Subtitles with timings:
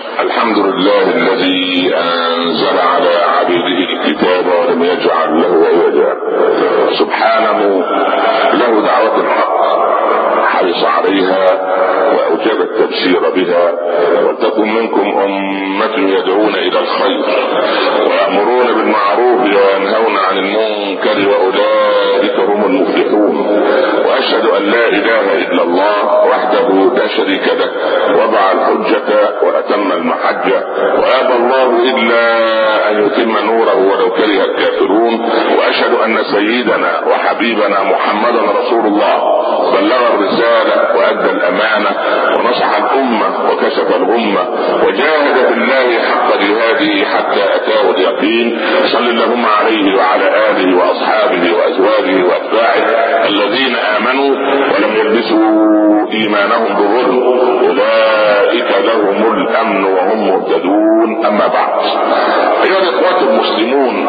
[0.00, 6.14] الحمد لله الذي أنزل على عبيده الكتاب ولم يجعل له عوجا
[6.98, 7.84] سبحانه
[10.74, 11.46] حرص عليها
[12.16, 13.72] واوجب التبشير بها
[14.26, 17.24] ولتكن منكم أمة يدعون إلى الخير
[18.10, 23.36] ويأمرون بالمعروف وينهون عن المنكر وأولئك هم المفلحون
[24.06, 27.70] وأشهد أن لا إله إلا الله وحده لا شريك له
[28.16, 30.64] وضع الحجة وأتم المحجة
[30.98, 32.24] وأبى الله إلا
[32.90, 40.63] أن يتم نوره ولو كره الكافرون وأشهد أن سيدنا وحبيبنا محمدا رسول الله بلغ الرسالة
[40.96, 41.90] وأدى الأمانة
[42.36, 44.42] ونصح الأمة وكشف الغمة
[44.86, 48.60] وجاهد في الله حق جهاده حتى أتاه اليقين.
[48.92, 52.84] صل اللهم عليه وعلى آله وأصحابه وأزواجه وأتباعه
[53.28, 54.30] الذين آمنوا
[54.74, 57.22] ولم يلبسوا إيمانهم بظلم
[57.68, 61.26] أولئك لهم الأمن وهم مهتدون.
[61.26, 61.80] أما بعد
[62.64, 64.08] أيها الإخوة المسلمون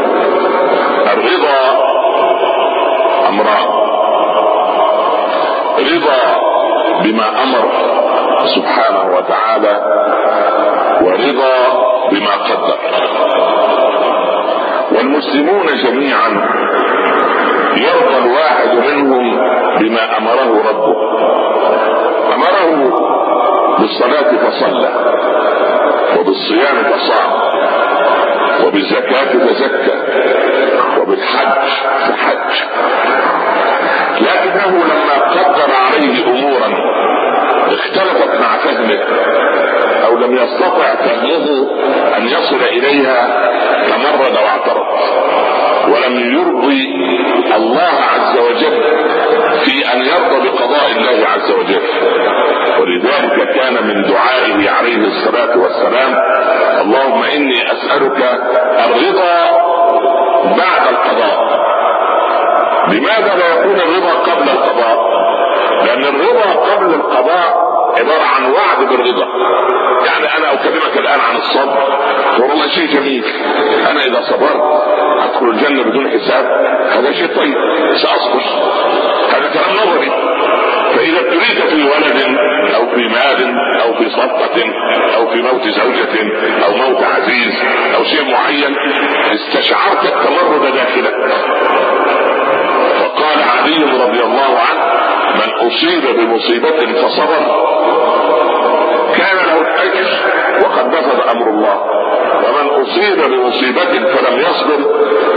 [1.14, 1.60] الرضا
[3.30, 3.86] أمران.
[5.80, 6.22] رضا
[7.04, 7.72] بما أمر
[8.56, 9.74] سبحانه وتعالى
[11.02, 11.58] ورضا
[12.12, 12.78] بما قدر.
[14.92, 16.30] والمسلمون جميعا
[17.76, 19.38] يرضى الواحد منهم
[19.80, 20.96] بما أمره ربه.
[22.36, 23.00] أمره
[23.80, 24.92] بالصلاة فصلى
[26.20, 27.32] وبالصيام فصام
[28.66, 29.96] وبالزكاة فزكى
[31.00, 31.68] وبالحج
[32.08, 32.64] فحج.
[34.22, 36.96] لكنه لما قدر عليه امورا
[38.88, 41.70] فهمه أو لم يستطع فهمه
[42.18, 43.50] أن يصل إليها
[43.90, 44.86] تمرد واعترض
[45.88, 46.86] ولم يرضي
[47.56, 48.82] الله عز وجل
[49.66, 51.82] في أن يرضى بقضاء الله عز وجل.
[52.80, 56.16] ولذلك كان من دعائه عليه الصلاة والسلام
[56.82, 58.18] اللهم إني أسألك
[58.86, 59.46] الرضا
[60.58, 61.66] بعد القضاء.
[62.88, 64.98] لماذا لا يكون الرضا قبل القضاء؟
[65.86, 67.65] لأن الرضا قبل القضاء
[68.00, 69.26] عبارة عن وعد بالرضا.
[70.06, 71.78] يعني أنا أكلمك الآن عن الصبر.
[72.40, 73.24] والله شيء جميل.
[73.92, 74.64] أنا إذا صبرت
[75.24, 76.46] أدخل الجنة بدون حساب.
[76.92, 77.56] هذا شيء طيب.
[77.96, 78.42] سأصبر.
[79.30, 80.12] هذا كلام نظري
[80.96, 82.38] فإذا ابتليت في ولد
[82.76, 84.64] أو في مال أو في صفقة
[85.16, 86.34] أو في موت زوجة
[86.66, 87.54] أو موت عزيز
[87.96, 88.76] أو شيء معين
[89.34, 91.16] استشعرت التمرد داخلك.
[93.02, 97.42] وقال علي رضي الله عنه من أصيب بمصيبة فصبر.
[99.18, 100.08] كان له الاجر
[100.64, 101.78] وقد نفذ أمر الله.
[102.46, 104.80] ومن أصيب بمصيبة فلم يصبر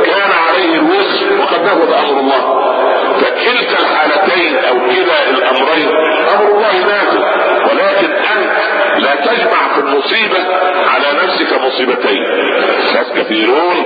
[0.04, 2.42] كان عليه الوزر وقد نفذ أمر الله.
[3.20, 5.88] فكلتا الحالتين أو كلا الأمرين
[6.34, 7.22] أمر الله نازل
[7.64, 8.58] ولكن أنت
[8.98, 10.38] لا تجمع في المصيبة
[10.94, 12.22] على نفسك مصيبتين.
[12.94, 13.76] ناس كثيرون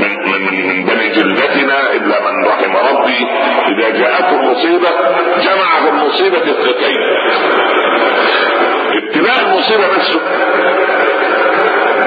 [0.00, 3.26] من, من, من بني جلدتنا إلا من رحم ربي.
[3.68, 4.88] إذا جاءته المصيبة
[5.40, 6.38] جمع في المصيبة
[8.96, 10.20] ابتلاء المصيبة نفسه.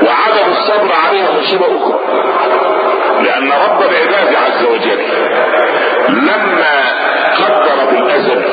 [0.03, 1.99] وعدم الصبر عليها مصيبة أخرى.
[3.23, 4.99] لأن رب العباد عز وجل
[6.09, 6.83] لما
[7.37, 8.43] قدر بالأزل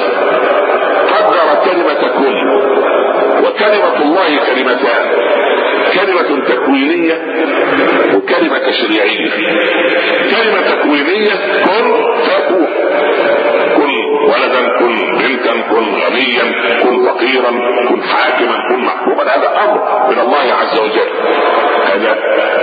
[1.15, 2.35] قدر كلمة كن
[3.45, 5.27] وكلمة الله كلمتان.
[5.95, 7.15] كلمة تكوينية
[8.15, 9.31] وكلمة تشريعية
[10.31, 11.33] كلمة تكوينية
[11.65, 12.67] كن فيكون
[14.27, 16.47] ولدا كن بنتا كن غنيا
[16.83, 17.51] كن فقيرا
[17.89, 19.23] كن حاكما كن محكوما.
[19.23, 21.11] هذا أمر من الله عز وجل.
[21.85, 22.13] هذا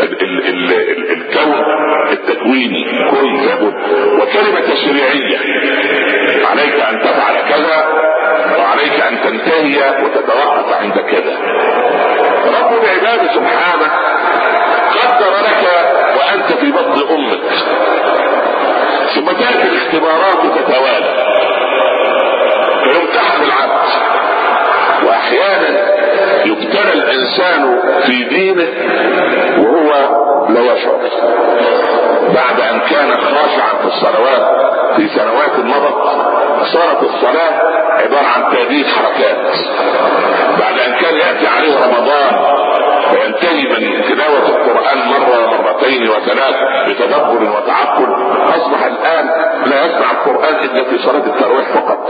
[0.04, 1.64] ال ال ال ال الكون
[2.12, 3.74] التكويني كن لابد
[4.22, 5.38] وكلمة تشريعية
[6.52, 7.86] عليك أن تفعل كذا
[8.60, 11.38] وعليك أن تنتهي وتتوقف عند كذا.
[12.46, 13.92] رب العباد سبحانه
[14.96, 15.64] قدر لك
[16.18, 17.40] وأنت في بطن أمك.
[19.16, 21.33] ثم تأتي الاختبارات تتوالى
[22.84, 23.84] فيمتحن العبد.
[25.06, 25.94] وأحيانا
[26.46, 28.68] يبتلى الإنسان في دينه
[29.58, 29.90] وهو
[30.50, 31.00] لا يشعر
[32.36, 34.44] بعد أن كان خاشعا في الصلوات
[34.96, 36.04] في سنوات مضت
[36.74, 37.62] صارت الصلاة
[38.04, 39.38] عبارة عن تأديب حركات.
[40.60, 42.54] بعد أن كان يأتي عليه رمضان
[43.14, 46.56] وينتهي من تلاوة القرآن مرة ومرتين وثلاث
[46.88, 48.08] بتدبر وتعقل
[48.56, 49.30] أصبح الآن
[49.66, 52.10] لا يسمع القرآن إلا في صلاة التراويح فقط.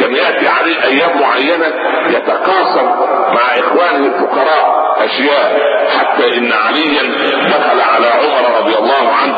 [0.00, 1.66] كان يأتي عليه أيام معينة
[2.08, 2.86] يتقاسم
[3.34, 4.79] مع إخوانه الفقراء.
[5.04, 5.60] أشياء
[5.98, 7.02] حتى إن عليا
[7.48, 9.36] دخل على عمر رضي الله عنه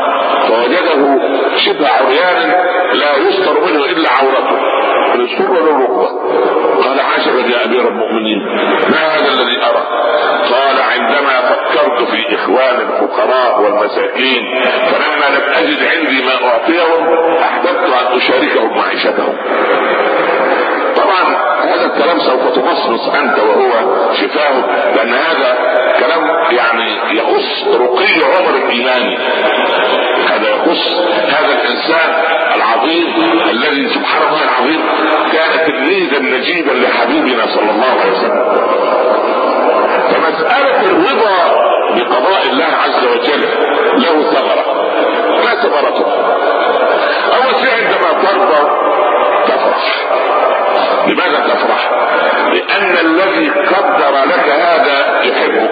[0.49, 1.19] فوجده
[1.56, 2.55] شبه عريانا
[2.93, 4.59] لا يستر منه إلا عورته
[5.14, 6.06] السر ولا الركبة.
[6.82, 8.38] قال عجبا يا أمير المؤمنين
[8.91, 9.82] ما هذا الذي أرى؟
[12.43, 14.43] الاخوان الفقراء والمساكين
[14.91, 19.37] فلما لم أجد عندي ما أعطيهم أحببت أن أشاركهم معيشتهم.
[21.73, 23.71] هذا الكلام سوف تمصمص أنت وهو
[24.15, 24.55] شفاه
[24.97, 25.59] لأن هذا
[25.99, 29.19] كلام يعني يخص رقي عمر الايماني
[30.29, 30.87] هذا يخص
[31.29, 32.11] هذا الإنسان
[32.57, 33.07] العظيم
[33.51, 34.81] الذي سبحان الله العظيم
[35.33, 38.43] كان تلميذا نجيبا لحبيبنا صلى الله عليه وسلم.
[40.11, 41.39] فمسألة الرضا
[41.97, 43.49] بقضاء الله عز وجل
[43.97, 44.65] له ثمرة
[45.45, 46.07] ما ثمرته
[47.37, 48.71] أول شيء عندما ترضى
[49.47, 50.03] تفرح.
[51.06, 51.90] لماذا تفرح؟
[52.52, 55.70] لأن الذي قدر لك هذا يحبك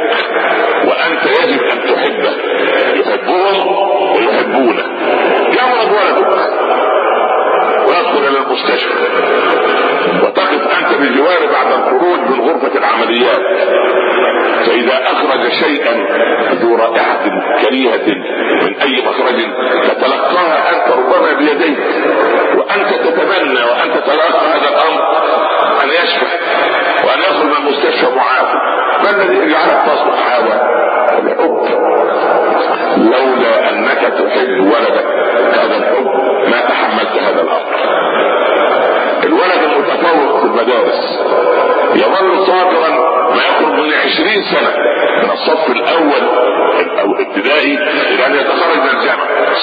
[0.86, 2.36] وأنت يجب أن تحبه.
[2.94, 3.76] يحبهم
[4.16, 4.86] ويحبونك
[5.58, 6.50] يمرض ولدك.
[7.86, 8.94] ويدخل إلى المستشفى.
[10.22, 13.42] وتقف أنت بجواره بعد الخروج من غرفة العمليات.
[14.66, 16.06] فإذا أخرج شيئا
[16.54, 17.24] ذو رائحة
[17.64, 18.06] كريهة
[29.10, 30.62] الذي يجعلك تصبح هذا
[31.18, 31.60] الحب
[32.96, 35.06] لولا أنك تحب ولدك
[35.58, 36.06] هذا الحب
[36.50, 37.70] ما تحملت هذا الامر
[39.24, 41.20] الولد المتفوق في المدارس
[41.94, 42.90] يظل صابرا
[43.34, 44.70] ما يقرب من عشرين سنة
[45.22, 46.28] من الصف الأول
[47.00, 47.74] أو الابتدائي
[48.14, 48.69] إلى أن يتخرج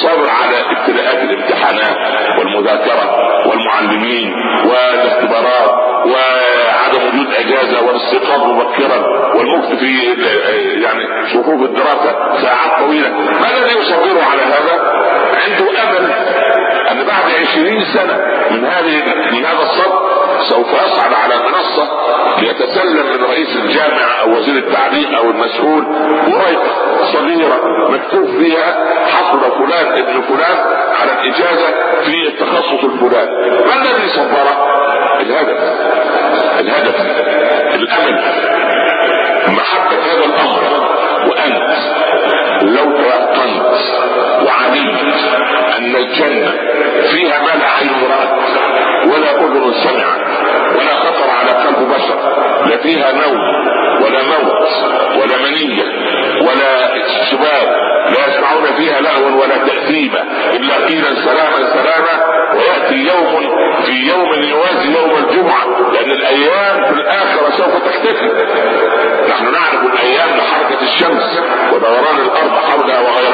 [0.01, 1.97] صابر على ابتلاءات الامتحانات
[2.39, 3.15] والمذاكرة
[3.47, 4.33] والمعلمين
[4.65, 5.71] والاختبارات
[6.05, 8.97] وعدم وجود أجازة والاستيقاظ مبكرا
[9.35, 10.13] والمكث في
[10.83, 11.03] يعني
[11.33, 14.91] صفوف الدراسة ساعات طويلة ما الذي يصبره على هذا؟
[15.45, 16.11] عنده أمل
[16.91, 18.17] أن بعد عشرين سنة
[18.51, 19.93] من هذه من هذا الصف
[20.41, 21.87] سوف يصعد على منصة
[22.41, 25.85] ليتسلم من رئيس الجامعة أو وزير التعليم أو المسؤول
[26.27, 26.71] ورقة
[27.13, 30.57] صغيرة مكتوب فيها حصل فلان ابن فلان
[31.01, 31.67] على الإجازة
[32.03, 33.49] في التخصص الفلاني.
[33.65, 34.67] ما الذي صبره
[35.21, 35.59] الهدف.
[36.59, 36.95] الهدف.
[37.75, 38.21] الأمل.
[39.47, 40.87] محبة هذا الأمر.
[41.27, 41.77] وأنت
[42.61, 43.77] لو تيقنت
[44.45, 45.01] وعلمت
[45.77, 46.51] أن الجنة
[47.11, 48.37] فيها ما لا عين رأت
[49.05, 50.26] ولا أذن سمعت.
[50.77, 52.17] ولا خطر على قلب بشر.
[52.69, 53.37] لا فيها نوم
[54.01, 54.67] ولا موت
[55.21, 55.83] ولا منية
[56.41, 56.71] ولا
[57.31, 57.67] شباب
[58.07, 60.23] لا يسمعون فيها لغوا ولا تأثيما.
[60.53, 62.15] إلا قيلا سلاما سلاما
[62.53, 63.55] ويأتي يوم
[63.85, 65.91] في يوم يوازي يوم الجمعة.
[65.93, 68.27] لأن الأيام في الآخرة سوف تختفي.
[69.29, 71.39] نحن نعرف الأيام لحركة الشمس
[71.73, 73.26] ودوران الأرض حولها وغير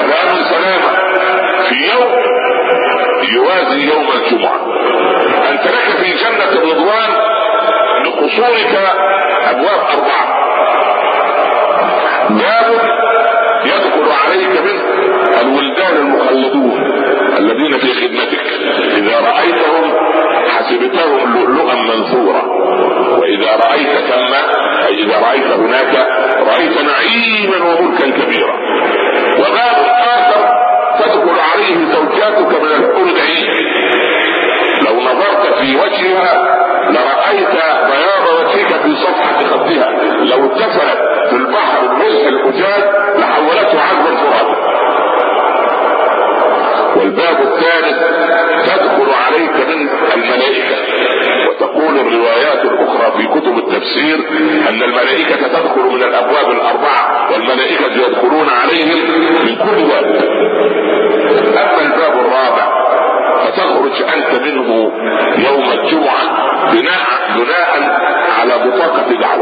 [0.00, 0.92] سلاما سلاما
[1.68, 2.10] في يوم
[3.34, 4.60] يوازي يوم الجمعة.
[5.50, 7.10] أنت لك في جنة الرضوان
[8.04, 8.74] لقصورك
[9.50, 10.26] أبواب أربعة.
[12.30, 12.80] باب
[13.64, 14.82] يدخل عليك منه
[15.40, 16.80] الولدان المخلدون
[17.38, 18.46] الذين في خدمتك.
[18.96, 19.92] إذا رأيتهم
[20.48, 22.42] حسبتهم لؤلؤا منثورا.
[23.18, 24.34] وإذا رأيت ثم
[24.86, 26.06] أي إذا رأيت هناك
[26.46, 28.69] رأيت نعيما وملكا كبيرا.
[29.60, 29.86] وباب
[30.16, 30.40] آخر
[30.98, 33.46] تدخل عليه زوجاتك من الحور العين
[34.86, 36.56] لو نظرت في وجهها
[36.90, 37.50] لرأيت
[37.90, 39.90] بياض وجهك في صفحة خدها.
[40.24, 40.98] لو اتصلت
[41.30, 42.84] في البحر الملح الأجاج
[43.18, 44.56] لحولته عذبا فرات
[46.96, 47.98] والباب الثالث
[48.66, 50.76] تدخل عليك من الملائكة.
[51.60, 54.16] وتقول الروايات الأخرى في كتب التفسير
[54.68, 59.10] أن الملائكة تدخل من الأبواب الأربعة والملائكة يدخلون عليهم
[59.46, 60.04] من كل باب.
[61.56, 62.80] أما الباب الرابع
[63.44, 64.92] فتخرج أنت منه
[65.48, 66.22] يوم الجمعة
[66.72, 68.00] بناء بناء
[68.40, 69.39] على بطاقة دعوة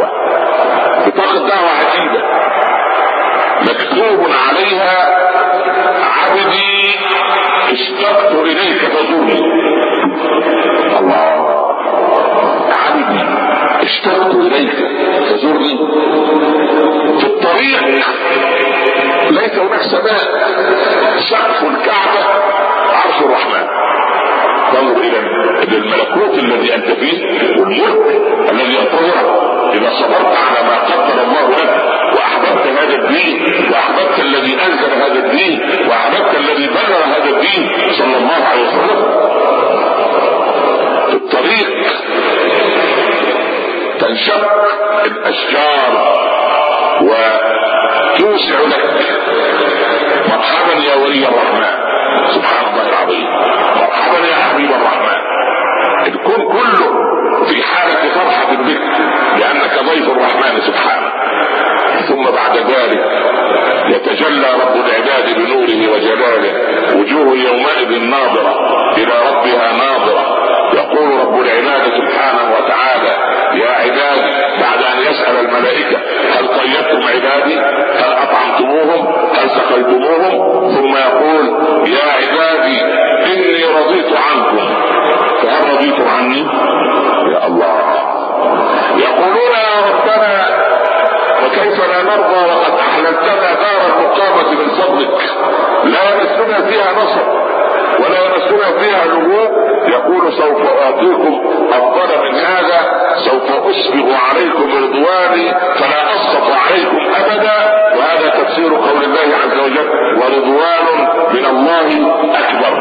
[98.48, 99.48] تمسنا فيها نبوء
[99.88, 101.40] يقول سوف اعطيكم
[101.72, 102.80] افضل من هذا
[103.16, 107.58] سوف اسبغ عليكم رضواني فلا اسقط عليكم أبدا.
[107.96, 109.88] وهذا تفسير قول الله عز وجل
[110.20, 110.86] ورضوان
[111.34, 111.88] من الله
[112.34, 112.72] أكبر.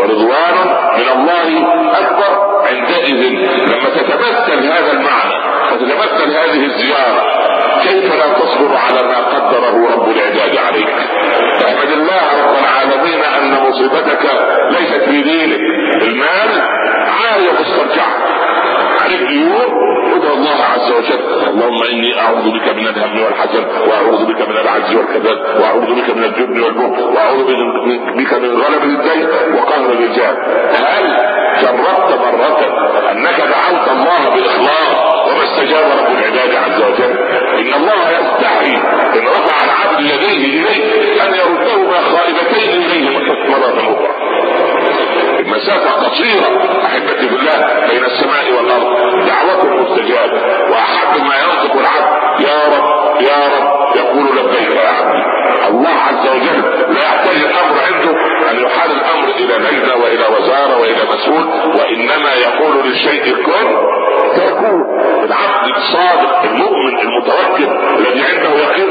[0.00, 0.56] ورضوان
[0.98, 1.48] من الله
[1.98, 3.22] أكبر عندئذ.
[3.68, 5.34] لما تتمثل هذا المعنى
[5.72, 7.41] وتتمثل هذه الزيارة
[7.80, 10.88] كيف لا تصبر على ما قدره رب العباد عليك؟
[11.66, 14.22] احمد الله رب العالمين أن مصيبتك
[14.70, 15.60] ليست في دينك
[16.02, 16.50] المال
[17.08, 18.12] عارية مسترجعة
[19.02, 21.20] عليك ديون ادعو الله عز وجل.
[21.48, 26.24] اللهم إني أعوذ بك من الهم والحزن وأعوذ بك من العجز والكذب وأعوذ بك من
[26.24, 27.46] الجبن والبخل وأعوذ
[28.18, 30.36] بك من غلب الدين وقهر الرجال.
[30.74, 31.04] هل
[31.62, 32.60] جربت مرة
[33.12, 35.11] أنك دعوت الله باخلاص
[35.52, 37.18] استجاب رب العباد عز وجل.
[37.60, 38.74] إن الله يستحي
[39.18, 43.18] إن رفع العبد يديه إليه أن يردهما خائبتين إليه
[43.48, 44.08] مرة أخرى.
[45.40, 48.86] المسافة قصيرة أحبتي بالله بين السماء والأرض.
[49.26, 50.40] دعوة مستجابة
[50.70, 52.40] وأحب ما ينطق العبد.
[52.40, 55.22] يا رب يا رب يقول لبيك يا عبدي.
[55.68, 56.60] الله عز وجل
[56.94, 58.10] لا يحتاج الأمر عنده
[58.50, 61.44] أن يحال الأمر إلى لجنه وإلى وزارة وإلى مسؤول
[61.78, 63.66] وإنما يقول للشيء كن
[64.34, 64.82] فيكون
[65.24, 68.81] العبد الصادق المؤمن المتوكل الذي عنده يقين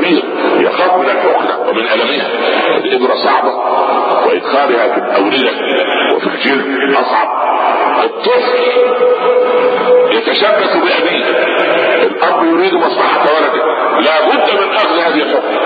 [0.00, 0.24] والكبير
[0.60, 2.26] يخاف من الحقنة ومن المها
[2.76, 3.52] الإبرة صعبة.
[4.26, 5.50] وإدخالها في الاورده
[6.16, 7.28] وفي الجلد أصعب.
[8.04, 8.58] الطفل
[10.10, 11.24] يتشبث بأبيه.
[12.02, 13.64] الأب يريد مصلحة ولده.
[14.00, 15.60] لابد من أخذ هذه الحقنة.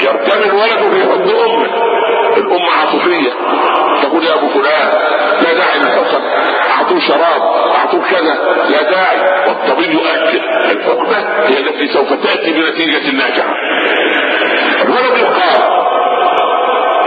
[0.00, 1.97] يرتمي ولده في حضن أمه.
[2.48, 3.30] الام عاطفية.
[4.02, 4.88] تقول يا أبو فلان
[5.42, 6.22] لا داعي للحقن
[6.70, 7.42] أعطوه شراب
[7.76, 8.34] أعطوه كذا.
[8.70, 9.48] لا داعي.
[9.48, 13.54] والطبيب يؤكد الحقنه هي التي سوف تأتي بنتيجة ناجعه
[14.84, 15.60] الولد يقال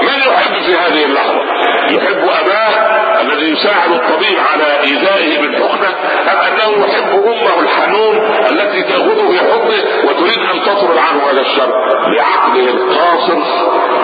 [0.01, 1.41] من يحب في هذه اللحظة؟
[1.89, 5.90] يحب أباه الذي يساعد الطبيب على إيذائه بالحقنه
[6.32, 8.16] أم أنه يحب أمة الحنون
[8.50, 11.72] التي تاخذه في حضنه وتريد أن تطرد عنه هذا الشر؟
[12.16, 13.38] بعقله القاصر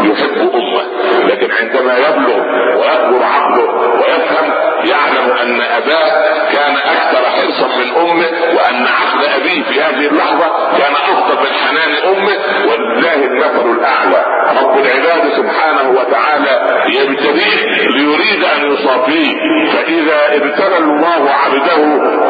[0.03, 0.83] يحب أمة.
[1.27, 2.37] لكن عندما يبلغ
[2.77, 4.51] ويكبر عقله ويفهم
[4.85, 10.45] يعلم أن أباه كان أكثر حرصا من أمه وأن عقل أبيه في هذه اللحظة
[10.77, 12.35] كان أفضل من حنان أمه
[12.71, 14.25] ولله المثل الأعلى.
[14.61, 17.86] رب العباد سبحانه وتعالى يبتليه
[18.97, 19.33] يصافيه
[19.73, 21.75] فإذا ابتلى الله عبده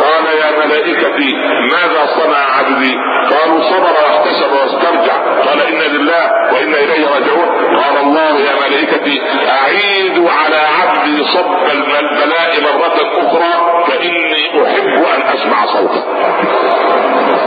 [0.01, 1.33] قال يا ملائكتي
[1.71, 2.95] ماذا صنع عبدي؟
[3.31, 5.13] قالوا صبر واحتسب واسترجع.
[5.45, 7.77] قال إنا لله وإنا إليه راجعون.
[7.77, 15.65] قال الله يا ملائكتي اعيدوا على عبدي صب البلاء مرة أخرى فإني أحب أن أسمع
[15.65, 16.03] صوته.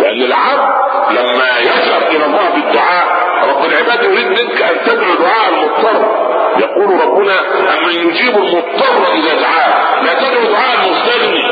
[0.02, 0.70] لأن العبد
[1.10, 6.20] لما يجأر إلى الله بالدعاء رب العباد يريد منك أن تدعو دعاء المضطر.
[6.58, 7.40] يقول ربنا
[7.74, 10.02] اما يجيب المضطر إذا دعاه.
[10.02, 11.42] لا تدعو دعاء المستغني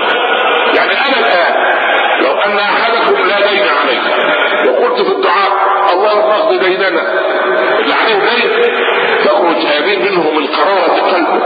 [0.74, 1.54] يعني أنا الآن
[2.24, 4.00] لو أن أحدكم لا دين عليه
[4.70, 5.50] وقلت في الدعاء
[5.92, 6.88] اللهم اقض ديننا
[7.78, 8.50] اللي عليه دين
[9.24, 11.42] تخرج آمين منه من قرارة قلبه.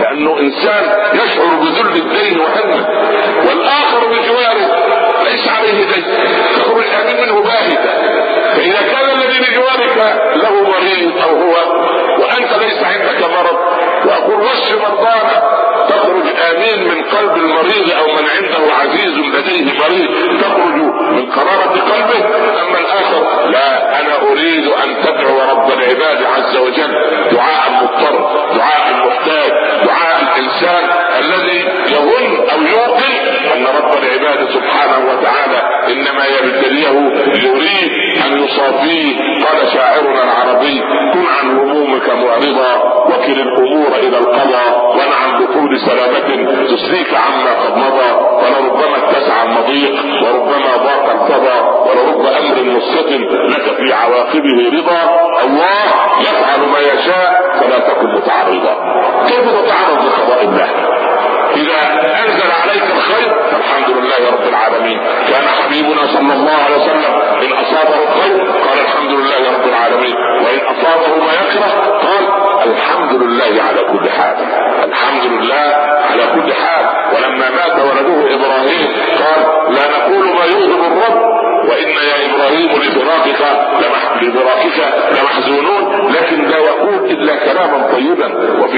[0.00, 2.86] لأنه إنسان يشعر بذل الدين وهمه
[3.48, 4.66] والآخر بجواره
[5.24, 6.04] ليس عليه دين.
[6.56, 7.94] تخرج آمين منه باهتا.
[8.56, 11.54] فإذا كان الذي بجوارك له مريض أو هو
[12.20, 13.58] وأنت ليس عندك مرض.
[14.06, 15.42] وأقول وش مرضانا
[15.88, 20.40] تخرج آمين من قلب المريض أو من عنده عزيز لديه مريض.
[20.40, 20.74] تخرج
[21.12, 22.26] من قرارة قلبه.
[22.62, 26.92] أما الآخر لا أنا أريد أن تدعو رب العباد عز وجل.
[27.32, 29.50] دعاء المضطر دعاء المحتاج
[29.84, 32.33] دعاء الإنسان الذي يظن
[33.70, 35.58] أن رب العباد سبحانه وتعالى
[35.92, 36.88] إنما يبتليه
[37.44, 37.92] يريد
[38.26, 39.16] أن يصافيه.
[39.44, 40.80] قال شاعرنا العربي
[41.12, 42.72] كن عن همومك معرضا
[43.08, 46.28] وكل الأمور إلى القضاء ونعم دخول سلامة
[46.76, 47.14] تسليك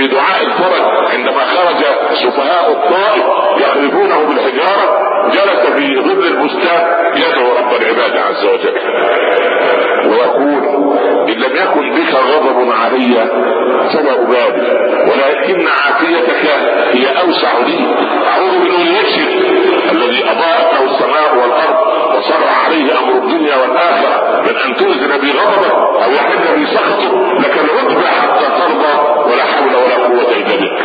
[0.07, 0.83] طيبا وفي دعاء الفرج
[1.15, 1.85] عندما خرج
[2.15, 3.25] سفهاء الطائف
[3.61, 6.83] يقذفونه بالحجارة جلس في ظل البستان
[7.17, 8.75] يدعو رب العباد عز وجل.
[10.07, 10.63] ويقول
[11.29, 13.15] إن لم يكن بك غضب علي
[13.93, 14.69] فلا أبالي
[15.11, 16.47] ولكن عافيتك
[16.93, 17.79] هي أوسع لي.
[18.29, 19.29] أعوذ بنوريتك
[19.93, 21.77] الذي أضاءت له السماء والأرض
[22.19, 24.16] وصرع عليه أمر الدنيا والآخرة.
[24.75, 25.73] تنزل بي غضبك
[26.05, 30.81] أو يحل بي سخطك لك الرتبه حتى ترضى ولا حول ولا قوة إلا بك.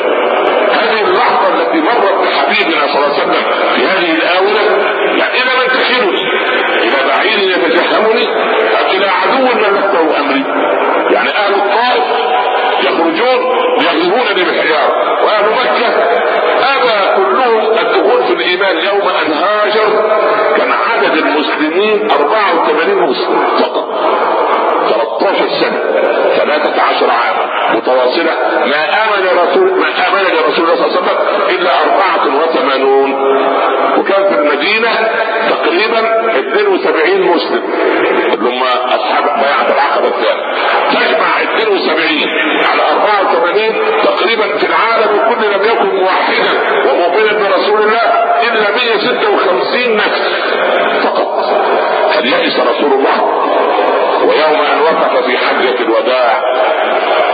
[0.72, 3.44] هذه اللحظة التي مرت بحبيبنا صلى الله عليه وسلم
[3.76, 4.22] في هذه
[5.18, 6.22] يعني إلى من تشيرني
[6.84, 8.28] إلى بعيد يتجهمني
[8.82, 10.46] ام إلى عدو ملكته أمري.
[11.14, 12.04] يعني أهل الطائف
[12.84, 13.40] يخرجون
[13.80, 15.88] ويغلبونني بالحجاره وأهل مكة
[16.76, 20.21] ابى كلهم الدخول في الإيمان يوم أن هاجر
[21.82, 23.88] المسلمين 84 مسلم فقط.
[24.90, 25.80] 13 سنة
[26.38, 28.34] 13 عاما متواصلة.
[28.66, 31.18] ما آمن رسول ما آمن لرسول الله صلى الله عليه وسلم
[31.50, 33.14] إلا 84
[34.00, 34.90] وكان في المدينة
[35.50, 36.00] تقريبا
[36.40, 37.64] 72 مسلم.
[38.34, 40.51] اللي هم أصحاب بيعة العقبة الثانية.
[40.94, 42.30] تجمع 72
[42.72, 46.52] على 84 تقريبا في العالم كله لم يكن موحدا
[46.88, 48.02] ومؤمنا برسول الله
[48.48, 50.22] إلا 156 نفس
[51.04, 51.46] فقط.
[52.16, 53.18] هل يئس رسول الله؟
[54.22, 56.42] ويوم أن وقف في حجة الوداع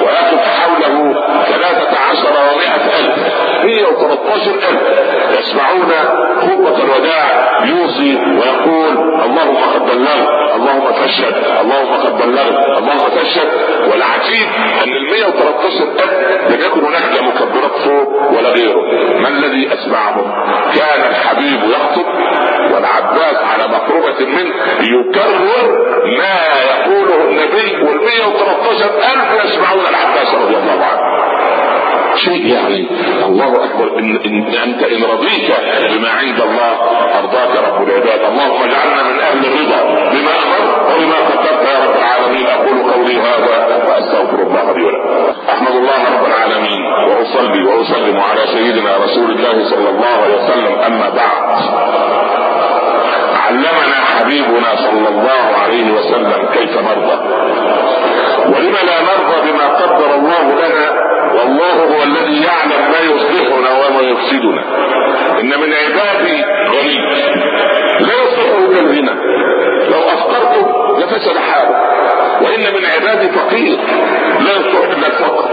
[0.08, 1.14] ويقف حوله
[1.46, 3.18] ثلاثة عشر ومائة ألف
[3.64, 4.82] مية وثلاثة ألف.
[5.40, 5.92] يسمعون
[6.42, 7.26] خطبة الوداع
[7.66, 13.48] يوصي ويقول اللهم قد بلغت اللهم فشل اللهم قد بلغت اللهم فشل
[13.92, 14.48] والعجيب
[14.84, 18.82] أن ال 113 ألف لم يكن هناك مكبرات فوق ولا غيره.
[19.22, 20.32] ما الذي اسمعهم
[20.76, 22.06] كان الحبيب يخطب
[22.74, 26.36] والعباس على مقربة منه يكرر ما
[26.70, 31.18] يقوله النبي وال 113 ألف يسمعون العباس رضي الله عنه.
[32.16, 32.88] شيء يعني
[33.26, 34.00] الله أكبر.
[34.00, 35.50] إن, إن أنت إن رضيت
[35.92, 36.72] بما عند الله
[37.20, 38.22] أرضاك رب العباد.
[38.32, 39.80] اللهم اجعلنا من أهل الرضا
[40.14, 41.62] بما أمر وبما قدرت.
[41.68, 45.10] يا رب العالمين أقول قولي هذا وأستغفر الله لي ولكم.
[45.50, 50.74] أحمد الله رب العالمين وأصلي وأسلم على سيدنا رسول الله صلى الله عليه وسلم.
[50.88, 51.37] أما بعد.
[54.28, 57.18] حبيبنا صلى الله عليه وسلم كيف نرضى؟
[58.46, 64.64] ولم لا نرضى بما قدر الله لنا والله هو الذي يعلم ما يصلحنا وما يفسدنا.
[65.40, 66.98] إن من عبادي غني
[68.00, 69.12] لا يصلحه كالغنى
[69.90, 70.68] لو افقرته
[71.00, 71.76] لفسد حاله
[72.42, 73.78] وإن من عبادي فقير.
[74.40, 75.46] لا يصلح إلا الفقر.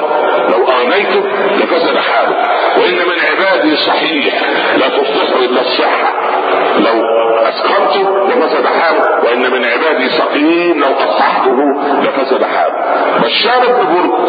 [0.48, 1.22] لو اغنيته
[1.56, 2.36] لفسد حاله
[2.78, 4.34] وإن من عبادي صحيح.
[4.76, 6.33] لا تصلح إلا الصحة.
[6.78, 7.04] لو
[7.48, 11.56] اسقطته لفسد حاله وإن من عبادي سقيم لو اصحته
[12.02, 12.74] لفسد حاله.
[13.24, 14.28] بشار بن برد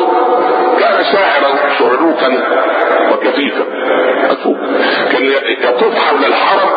[0.80, 2.30] كان شاعرا شعلوكا
[3.14, 3.66] وكفيفا.
[5.12, 5.26] كان
[5.64, 6.70] يطوف حول الحرم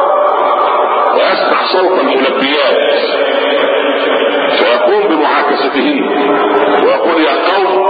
[1.14, 2.78] ويسمع صوت الملبيات
[4.58, 6.08] فيقوم بمعاكستهن
[6.84, 7.87] ويقول يا قوم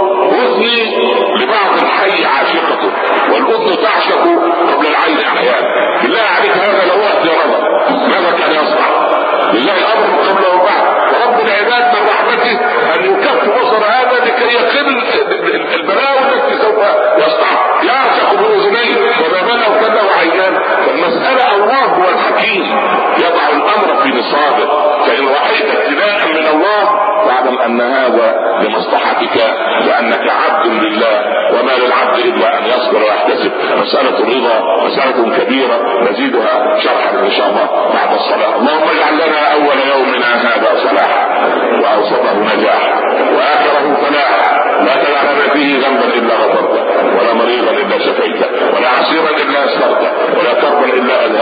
[0.59, 0.95] اذني
[1.35, 2.91] لبعض الحي عاشقته.
[3.31, 4.21] والأذن تعشق
[4.73, 5.67] قبل العين أحيانا
[6.01, 7.61] بالله عليك هذا لو وقت نظر
[8.07, 8.87] ماذا كان يصنع؟
[9.53, 10.83] لله الأمر قبل وبعد.
[11.13, 12.59] ورب العباد من رحمته
[12.95, 15.03] أن يكف بصر هذا لكي يقل
[15.73, 16.77] البلاوي التي سوف
[17.17, 17.51] يصنع.
[17.83, 18.98] يعشق باذنيه
[21.69, 22.63] الله هو الحكيم
[23.17, 24.67] يضع الأمر في نصابه
[25.05, 26.85] فإن رايت ابتلاء من الله
[27.25, 29.37] فاعلم أن هذا لمصلحتك
[29.87, 31.19] لانك عبد لله
[31.53, 33.51] وما للعبد إلا أن يصبر ويحتسب.
[33.81, 35.77] مسألة الرضا مسألة كبيرة
[36.11, 38.55] نزيدها شرحا إن شاء الله بعد الصلاة.
[38.55, 38.88] اللهم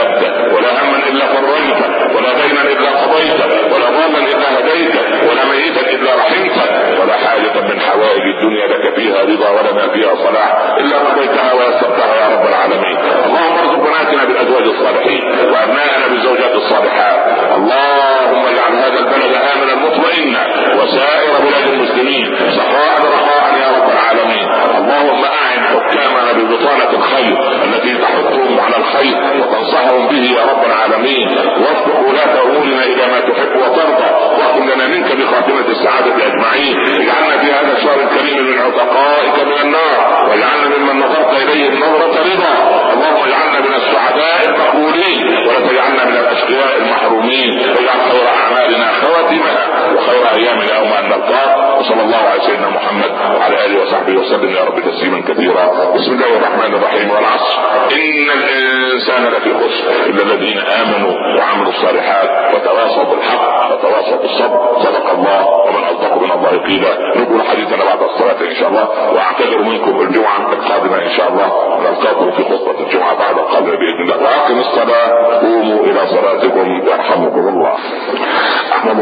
[0.07, 3.39] كسبته ولا هما إلا فرجته ولا دينا إلا قضيت
[3.73, 4.95] ولا ظلما إلا هديت
[5.29, 6.57] ولا ميتا إلا رحمت
[6.99, 12.27] ولا حاجة من حوائج الدنيا لك فيها رضا ولنا فيها صلاح إلا قضيتها ويسرتها يا
[12.35, 12.97] رب العالمين.
[13.25, 17.17] اللهم ارزق بناتنا بالأزواج الصالحين وأبنائنا بالزوجات الصالحات.
[17.57, 20.41] اللهم اجعل هذا البلد آمنا مطمئنا
[20.79, 22.25] وسائر بلاد المسلمين
[22.57, 24.47] سخاء رخاء يا رب العالمين.
[24.79, 25.46] اللهم اعلم
[25.87, 31.27] متعنا ببطانة الخير التي تحثهم على الخير وتنصحهم به يا رب العالمين.
[31.37, 36.77] واصلح ولاة أمورنا إلى ما تحب وترضى واقم لنا منك بخاتمة السعادة أجمعين.
[36.77, 42.53] اجعلنا في هذا الشهر الكريم من عتقائك من النار واجعلنا ممن نظرت إليه نظرة رضا.
[42.93, 47.59] اللهم اجعلنا من السعداء المقبولين ولا تجعلنا من الأشقياء المحرومين.
[47.59, 51.79] واجعل خير أعمالنا خواتمها وخير أيامنا يوم أن نلقاك.
[51.79, 54.49] وصلى الله على سيدنا محمد وعلى آله وصحبه وسلم.
[54.55, 55.65] يا رب تسليما كثيرا.
[55.77, 57.59] بسم الله الرحمن الرحيم والعصر.
[57.91, 60.09] إن الإنسان لفي خسر.
[60.09, 66.49] الا الذين آمنوا وعملوا الصالحات وتواصوا بالحق وتواصوا بالصبر صدق الله ومن أصدق من الله
[66.49, 66.93] قيلا.
[67.17, 71.49] نقول حديثنا بعد الصلاة إن شاء الله وأعتذر منكم الجمعة القادمة إن شاء الله.
[71.79, 74.17] نلقاكم في خطبة الجمعة بعد القادمة بإذن الله.
[74.17, 75.07] وأقم الصلاة.
[75.41, 76.86] قوموا إلى صلاتكم.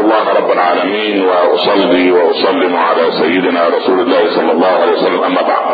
[0.06, 5.64] الله رب العالمين وأصلي وأسلم على سيدنا رسول الله صلى الله عليه وسلم أما بعد.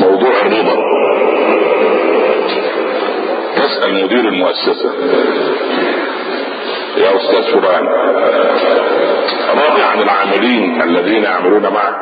[0.00, 0.76] موضوع الرضا
[3.56, 4.92] تسأل مدير المؤسسة.
[6.96, 7.86] يا أستاذ فلان.
[9.62, 11.96] راضي عن العاملين الذين يعملون معك.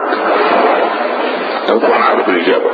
[1.68, 2.70] أنا طبعا عارف الإجابة.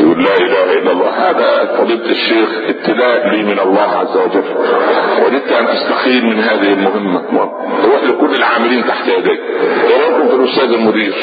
[0.00, 1.10] يقول لا إله إلا الله.
[1.30, 4.44] هذا فضيلة الشيخ ابتلاء لي من الله عز وجل.
[5.24, 7.22] وجدت أن أستخير من هذه المهمة.
[7.84, 9.40] روح لكل العاملين تحت يدي.
[9.84, 11.14] وراكم في الأستاذ المدير.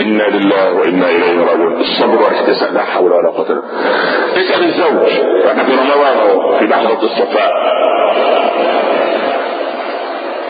[0.00, 1.80] إنا لله وإنا إليه راجعون.
[1.80, 2.74] الصبر والاحتساب.
[2.74, 4.50] لا حول ولا قوة إلا بالله.
[4.50, 5.12] اسأل الزوج.
[5.46, 7.52] إحنا في رمضان في لحظه الصفاء.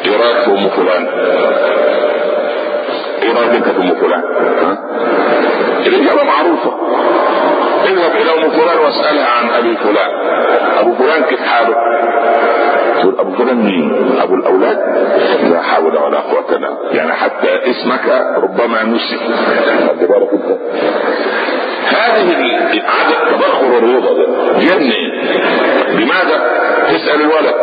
[0.04, 1.06] إيه رايك في أم فلان؟
[3.22, 4.22] إيه رايك انت في ام فلان؟
[5.86, 6.72] الاجابه معروفة.
[7.84, 10.10] اذهب إلى ام فلان واسالها عن أبي فلان
[10.78, 11.74] أبو فلان كيف حاله؟
[13.00, 14.78] تقول أبو فلان مين؟ أبو الأولاد؟
[15.52, 19.18] لا حول ولا قوة يعني حتى اسمك ربما نسي
[21.88, 24.92] هذه عدد تبخر الرضا ده جنن
[26.00, 27.54] لماذا؟ تسأل الولد.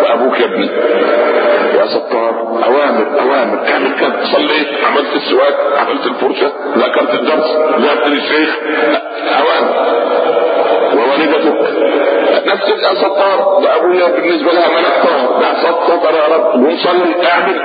[0.00, 0.66] في أبوك يا ابني؟
[1.78, 3.58] يا ستار أوامر أوامر.
[3.72, 8.56] اعمل كذا صليت؟ عملت السواك عملت الفرشة؟ ذكرت الدرس؟ ذهبت للشيخ
[9.40, 9.74] أوامر.
[10.96, 11.58] ووالدتك؟
[12.46, 16.42] نفس يا ستار ده أبويا بالنسبة لها ملك طاهر ده ستار يا رب.
[16.52, 17.60] قوم صلي اعمل.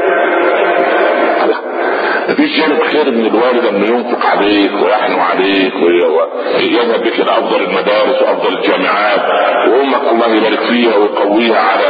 [2.30, 8.58] مفيش جانب خير من الوالد انه ينفق عليك ويحنو عليك ويذهب بك افضل المدارس وأفضل
[8.58, 9.22] الجامعات
[9.70, 11.86] وأمك الله يبارك فيها ويقويها على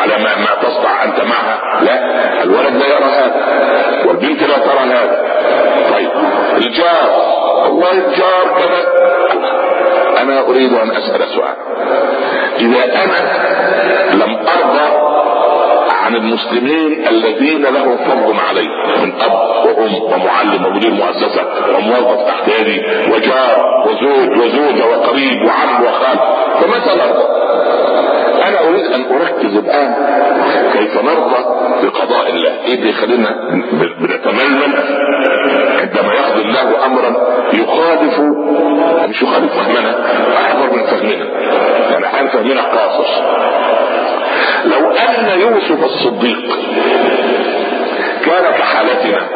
[0.00, 1.84] على ما, ما تصنع أنت معها.
[1.84, 3.34] لا الولد لا يرى هذا
[4.06, 5.22] والبنت لا ترى هذا.
[5.94, 6.10] طيب
[6.56, 7.10] الجار
[7.64, 8.92] والله الجار كذا.
[10.22, 11.54] أنا أريد أن أسأل سؤال.
[12.60, 13.18] إذا أنا
[14.14, 15.14] لم أرضى
[16.14, 18.68] عن المسلمين الذين لهم فضل علي
[19.02, 19.32] من أب
[19.66, 21.42] وأم ومعلم ومدير مؤسسة
[21.76, 26.18] وموظف تحت يدي وجار وزوج وزوجة وقريب وعم وخال.
[26.60, 27.24] فمتى نرضى؟
[28.48, 29.94] أنا أريد أن أركز الآن
[30.72, 31.44] كيف نرضى
[31.82, 32.50] بقضاء الله.
[32.66, 33.30] إيه اللي يخلينا
[34.00, 34.74] بنتململ
[35.80, 37.16] عندما يقضي الله امرا
[37.52, 38.20] يخالف
[39.08, 39.90] مش يخالف فهمنا؟
[40.50, 41.24] اكبر من فهمنا.
[41.90, 43.04] يعني حال فهمنا قاصر
[44.64, 46.58] لو أن يوسف الصديق
[48.24, 49.28] كان كحالتنا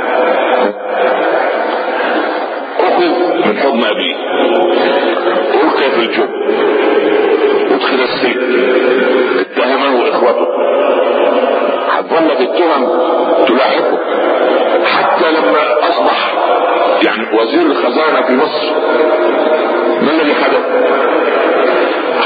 [2.80, 3.04] أخذ
[3.46, 4.16] من حضن أبيه
[5.62, 6.28] القي في الجب
[7.70, 8.40] أدخل السجن.
[9.40, 10.46] اتهمه إخوته.
[11.90, 12.88] هتظل التهم
[13.46, 13.98] تلاحقه.
[14.87, 16.34] حتى لما أصبح
[17.02, 18.72] يعني وزير الخزانة في مصر
[20.02, 20.64] ما الذي حدث؟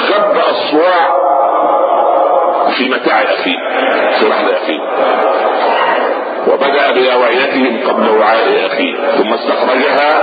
[0.08, 1.10] خبأ الصواع
[2.82, 3.56] في متاع اخيه
[4.20, 4.80] في رحل اخيه
[6.48, 10.22] وبدأ باوعيتهم قبل وعاء اخيه ثم استخرجها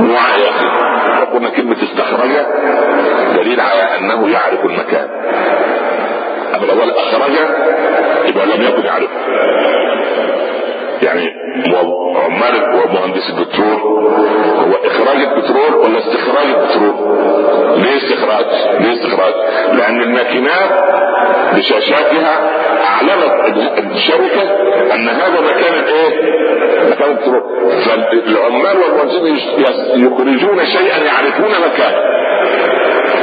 [0.00, 2.30] من وعاء اخيه وقلنا كلمة استخرج
[3.36, 5.08] دليل على أنه يعرف المكان.
[6.54, 7.32] أما الأول أخرج
[8.26, 9.16] يبقى لم يكن يعرفه.
[11.64, 13.80] يعني عمال ومهندس البترول
[14.58, 16.94] هو إخراج البترول ولا استخراج البترول؟
[17.78, 18.44] ليه استخراج؟
[18.80, 19.34] ليه استخراج؟
[19.72, 20.70] لأن الماكينات
[21.54, 22.50] بشاشاتها
[22.84, 23.56] أعلنت
[23.94, 24.42] الشركة
[24.94, 26.20] أن هذا مكان الايه؟
[26.90, 27.42] مكان البترول
[27.84, 29.36] فالعمال والمهندسين
[29.94, 31.98] يخرجون شيئا يعرفون مكانه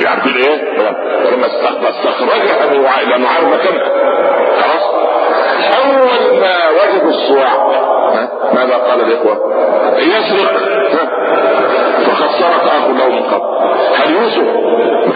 [0.06, 1.48] يعرفون إيه؟ فلما
[1.90, 3.90] استخرجها من وعاء لأنه عارف مكانها
[4.62, 4.94] خلاص؟
[5.84, 7.84] أول ما وجدوا الصواع
[8.54, 9.54] ماذا قال الإخوة؟
[9.98, 10.58] يسرق
[12.06, 13.44] فقد سرق اخ له من قبل
[13.96, 14.48] هل يوسف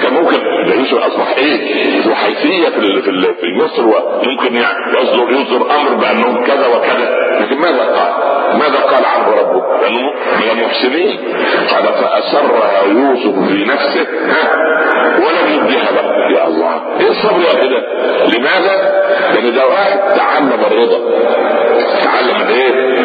[0.04, 0.38] كان ممكن
[0.80, 3.02] يوسف أصبح إيه؟ ذو حيثيه في
[3.41, 7.10] في مصر وممكن يعني يصدر يصدر أمر بأنهم كذا وكذا
[7.41, 8.28] لكن ماذا قال؟
[8.60, 11.17] ماذا قال عنه ربه؟ لأنه من المحسنين
[11.72, 14.08] قال فاسرها يوسف في نفسه
[15.17, 17.84] ولم يبدها له يا الله إيه الصبر يا كده؟
[18.38, 21.00] لماذا؟ لأن ده واحد تعلم الرضا
[22.04, 22.97] تعلم الإيه؟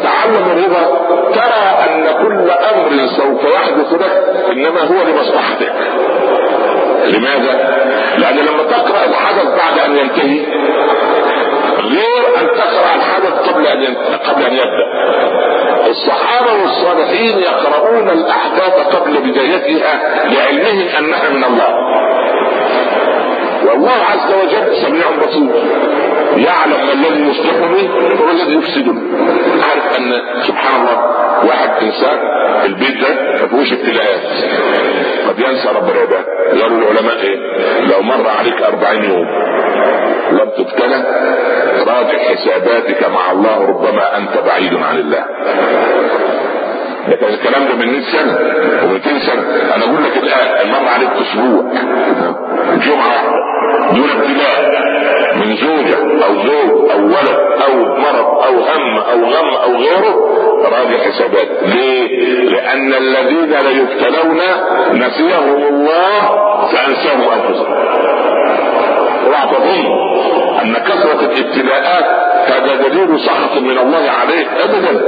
[0.00, 0.84] تتعلم الرضا
[1.34, 5.72] ترى أن كل أمر سوف يحدث لك إنما هو لمصلحتك.
[7.06, 7.80] لماذا؟
[8.18, 10.40] لأن لما تقرأ الحدث بعد أن ينتهي
[11.78, 13.96] غير أن تقرأ الحدث قبل أن
[14.28, 14.86] قبل أن يبدأ.
[15.90, 21.74] الصحابة والصالحين يقرؤون الأحداث قبل بدايتها لعلمهم أنها من الله.
[23.66, 25.62] والله عز وجل سميع بصير.
[26.36, 27.88] يعلم ما الذي يصلحني
[28.20, 29.02] والذي يفسدني
[29.62, 30.12] عارف أن
[30.42, 30.98] سبحان الله
[31.46, 32.18] واحد إنسان
[32.64, 33.08] البيت ده
[33.40, 34.20] ما فيهوش ابتلاءات.
[35.28, 36.24] قد ينسى رب العباد.
[36.62, 37.36] قالوا العلماء إيه؟
[37.86, 39.26] لو مر عليك أربعين يوم
[40.30, 41.04] لم تبتلى
[41.86, 45.24] راجع حساباتك مع الله ربما أنت بعيد عن الله.
[47.08, 48.38] لكن الكلام ده من 100 سنة
[48.82, 49.42] و200 سنة.
[49.74, 51.62] أنا أقول لك الآن مر عليك أسبوع
[52.86, 53.20] جمعة
[53.94, 54.80] دون ابتلاء.
[55.50, 60.16] من زوجة أو زوج أو ولد أو مرض أو هم أو غم أو غيره
[60.64, 61.48] راضي حسابات.
[61.62, 62.08] ليه؟
[62.44, 64.40] لأن الذين لا يبتلون
[64.92, 66.20] نسيهم الله
[66.72, 67.74] فأنساهم أنفسهم.
[69.30, 69.86] تظن
[70.62, 72.04] ان كثرة الابتلاءات
[72.46, 75.00] هذا دليل سخط من الله عليك ابدا.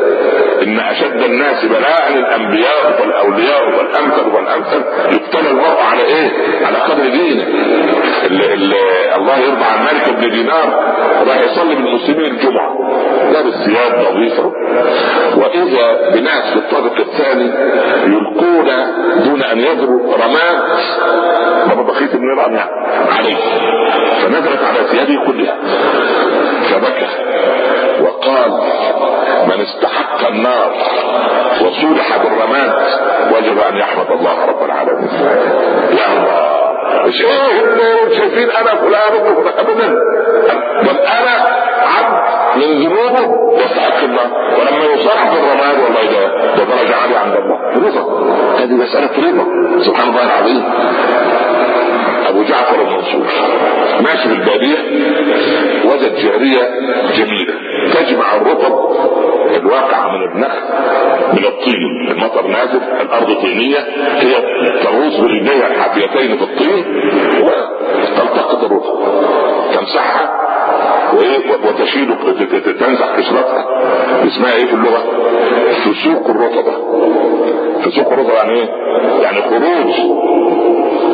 [0.62, 4.82] إن أشد الناس بلاء الانبياء والأولياء والأمثل والأمثل.
[5.10, 6.30] يبتلى المرء على إيه؟
[6.66, 7.44] على قدر دينه.
[8.26, 10.94] اللي اللي الله يرضى عن مالك بن دينار
[11.28, 12.72] راح يصلي بالمسلمين الجمعة.
[13.32, 14.52] لابس ثياب نظيفه
[15.36, 17.50] وإذا بناس في الطابق الثاني
[18.06, 18.68] يلقون
[19.24, 20.62] دون أن يدروا رماد.
[21.92, 22.58] بقيه النيران
[23.18, 23.36] عليه.
[24.20, 25.56] فنزلت على ثيابه كلها.
[26.70, 27.06] فبكى
[28.02, 28.50] وقال
[29.46, 30.72] من استحق النار
[31.60, 32.72] وصولح بالرماد
[33.36, 35.08] وجب أن يحمد الله رب العالمين.
[35.90, 36.52] يا الله.
[37.06, 39.12] مش إيه شايفين أنا فلان
[39.58, 39.88] ابدا
[40.82, 41.46] بل أنا
[41.98, 42.22] عبد
[42.56, 43.52] من ذنوبه.
[43.64, 44.26] يستحق النار
[44.58, 47.88] ولما يصالح بالرماد والله ده ده درجه عاليه عند الله.
[47.88, 48.02] رضا
[48.58, 49.44] هذه مسألة رضا
[49.84, 50.64] سبحان الله العظيم.
[52.32, 53.26] أبو جعفر المنصور
[54.00, 54.76] ماشي في الباديه
[55.84, 56.70] وجد جارية
[57.16, 57.54] جميلة
[57.94, 58.72] تجمع الرطب
[59.56, 60.62] الواقع من النخل
[61.32, 63.78] من الطين المطر نازل الأرض طينية
[64.16, 64.34] هي
[64.82, 66.84] تغوص برجليها الحافيتين في الطين
[67.42, 68.98] وتلتقط الرطب
[69.74, 70.30] تمسحها
[71.64, 72.14] وتشيل
[72.80, 73.66] تنزع قشرتها
[74.26, 75.02] اسمها إيه في اللغة؟
[75.84, 76.72] فسوق الرطبه
[77.84, 78.68] فسوق الرطبه يعني إيه؟
[79.22, 79.94] يعني خروج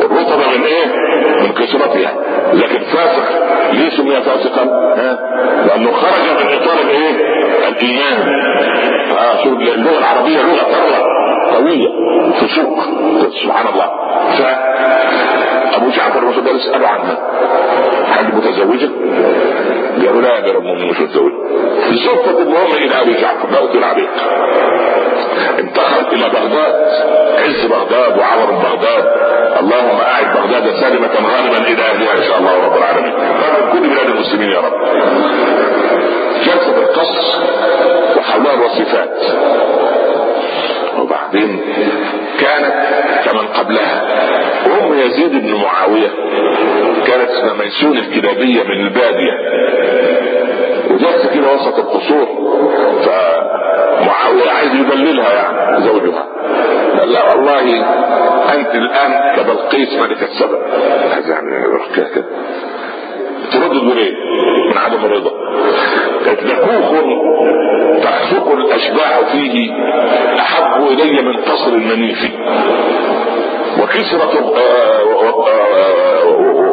[0.03, 0.87] الرطبه من إيه؟
[1.43, 2.13] من قشرتها
[2.53, 3.25] لكن فاسق
[3.73, 4.63] ليه سمي فاسقا؟
[4.97, 5.19] ها؟
[5.67, 7.11] لأنه خرج من إطار الايه؟
[7.69, 8.29] الإيمان
[9.19, 10.39] آه شوف اللغة العربيه
[11.49, 11.89] ثروه قويه
[12.33, 12.79] فسوق
[13.43, 13.89] سبحان الله.
[14.39, 14.43] ف
[15.77, 17.19] أبو جعفر قال اسالوا عنها
[18.07, 18.91] هل متزوجة؟
[20.07, 21.35] قالوا لا يا امير المؤمنين مش متزوجه
[22.05, 24.11] صدفه المهم إلى أبي جعفر أطيل عليك.
[25.59, 26.75] انتقل إلى بغداد.
[27.39, 29.05] عز بغداد وعمر بغداد.
[29.61, 33.15] اللهم أعد بغداد سالمة غالبا إلى أهلها إن شاء الله رب العالمين.
[33.15, 34.73] رب كل بلاد المسلمين يا رب.
[36.45, 37.39] جلسة القص
[38.17, 39.19] وحولها الوصفات.
[41.09, 41.61] وبعدين
[42.41, 42.75] كانت
[43.25, 44.03] كمن قبلها
[44.67, 46.09] ام يزيد بن معاوية
[47.07, 49.33] كانت اسمها ميسون الكلابية من البادية
[50.91, 52.27] وجلسة كده وسط القصور
[53.05, 56.27] فمعاوية عايز يدللها يعني زوجها
[56.99, 57.61] قال لا والله
[58.55, 60.59] أنت الآن كبلقيس ملكة سبع
[61.29, 61.65] يعني
[61.97, 62.25] كده
[63.53, 64.15] ترد تقول إيه
[64.71, 65.31] من عدم الرضا.
[66.29, 66.91] لكوخ
[68.03, 69.71] تخفق الأشباح فيه
[70.41, 72.19] أحب إلي من قصر المنيف
[73.79, 74.35] وكسرة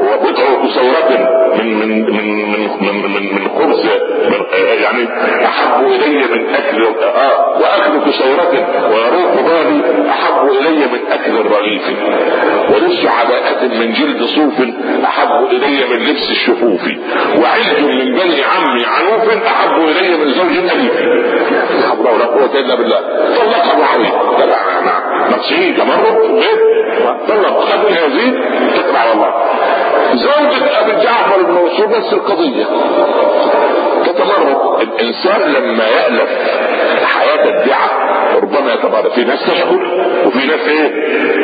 [0.06, 1.12] وبضع كسورة
[1.60, 3.86] من من من من من من, من خبز
[4.84, 5.04] يعني
[5.46, 8.54] أحب إلي من أكل آه واكل كسورة
[8.92, 11.84] ويروح بالي أحب إلي من أكل الرغيف.
[12.70, 14.54] ولبس عباءة من جلد صوف
[15.06, 16.82] أحب إلي من لبس الشفوف.
[17.42, 20.96] وعلج من بني عمي عنوف أحب إلي من زوج اليف
[21.52, 23.00] لا حول ولا قوة إلا بالله.
[23.38, 24.12] طلق ابو علي
[25.32, 26.46] نفسه تمرد.
[27.28, 28.34] طلق خد يزيد
[28.76, 29.34] تطلع والله.
[30.14, 32.66] زوجة أبي جعفر المنصور نفس القضية.
[34.06, 36.30] تتمرد الإنسان لما يألف
[37.06, 37.92] حياة الدعاء
[38.36, 39.12] ربما يتبارك.
[39.12, 39.82] في ناس تشكر
[40.26, 40.92] وفي ناس إيه؟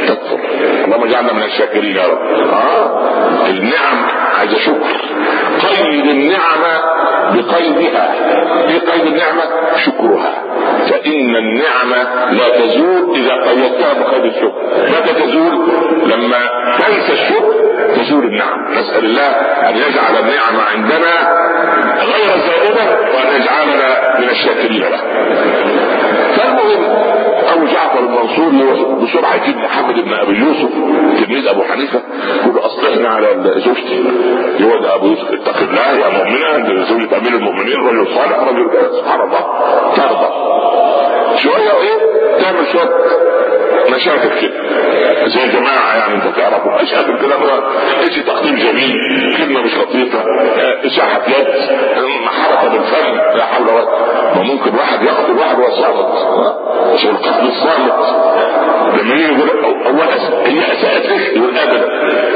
[0.08, 0.40] تكفر.
[0.86, 2.18] اللهم اجعلنا من الشاكرين يا رب.
[2.54, 3.10] آه.
[3.50, 4.06] النعم
[4.40, 5.02] عايزة شكر.
[5.70, 6.82] قيد النعمة
[7.34, 8.14] بقيدها
[8.68, 9.42] في قيد النعمة
[9.86, 10.44] شكرها
[10.90, 15.54] فإن النعمة لا تزول إذا قيدتها بقيد الشكر متى تزول
[16.06, 16.50] لما
[16.80, 17.54] تنسى الشكر
[17.96, 18.72] تزول النعم.
[18.72, 19.28] نسأل الله
[19.70, 21.14] أن يجعل النعمة عندنا
[22.00, 22.84] غير زائدة
[23.16, 24.82] وأن يجعلنا من الشاكرين.
[24.82, 25.02] له
[26.38, 26.84] فالمهم
[27.54, 28.52] أبو جعفر المنصور
[28.96, 30.70] بسرعة يجيب محمد بن أبي يوسف
[31.26, 32.02] تلميذ أبو حنيفة
[32.36, 33.28] يقول له أصلحنا على
[33.66, 34.04] زوجتي.
[34.60, 39.44] يقول أبو يوسف اتق الله يا مؤمنة زوجة أمير المؤمنين رجل صالح رجل سبحان الله.
[39.96, 40.30] ترضى.
[41.38, 42.90] شوية وإيه؟ تعمل شوية
[43.96, 44.54] مشاكل كده.
[45.28, 47.36] زي جماعة يعني انت تعرفوا مشاكل كده
[48.02, 48.98] إيش تقديم جميل
[49.38, 50.20] كلمة مش لطيفة
[50.86, 51.48] إشاحة يد
[52.26, 54.44] محرقة بالفم لا حول ولا قوة.
[54.44, 56.08] ممكن واحد يقتل واحد وهو صامت.
[56.94, 57.94] مش القتل الصامت.
[59.02, 59.50] لما يجي يقول
[59.86, 60.02] اول
[60.46, 61.88] هي أساءت لك يقول ابدا.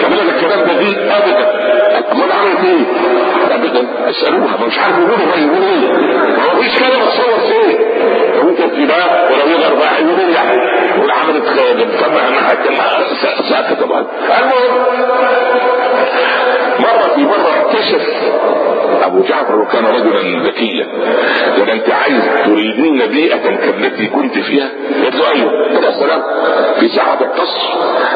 [0.02, 1.52] كمان الكلام ده دي ابدا.
[2.12, 2.86] أمال عملت إيه؟
[3.66, 4.10] ابدا.
[4.10, 5.92] اسألوها مش عارف يقولوا إيه يقولوا إيه.
[6.38, 7.78] ما فيش كلام تصور فيه
[8.42, 10.58] لو أنت اتباع ولو يقدر بقى يقولوا يعني
[10.98, 12.26] يقول عملت خادم طبعا
[13.50, 14.06] ساكت طبعا.
[14.40, 14.86] المهم
[16.80, 18.08] مرة في مرة اكتشف
[19.04, 20.88] أبو جعفر وكان رجلا ذكيا.
[21.58, 24.70] قال أنت عايز تريدين بيئة كالتي كنت فيها؟
[25.06, 25.52] قلت له أيوه.
[25.74, 26.22] قال يا سلام
[26.80, 27.74] في ساعة القصر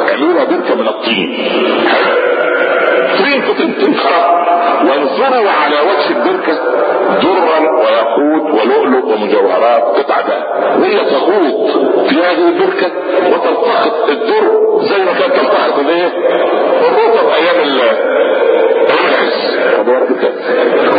[0.10, 1.38] اعملوا بركة من الطين.
[1.38, 2.39] طين
[3.18, 4.40] طين خراب
[4.90, 6.54] وانظروا على وجه البركة
[7.22, 11.70] درا وياقوت ولؤلؤ ومجوهرات قطع ذهب وهي تغوط
[12.10, 12.92] في هذه البركة
[13.28, 17.98] وتلتقط الدر زي ما كانت تلتقط الايه؟ الرطب أيام العز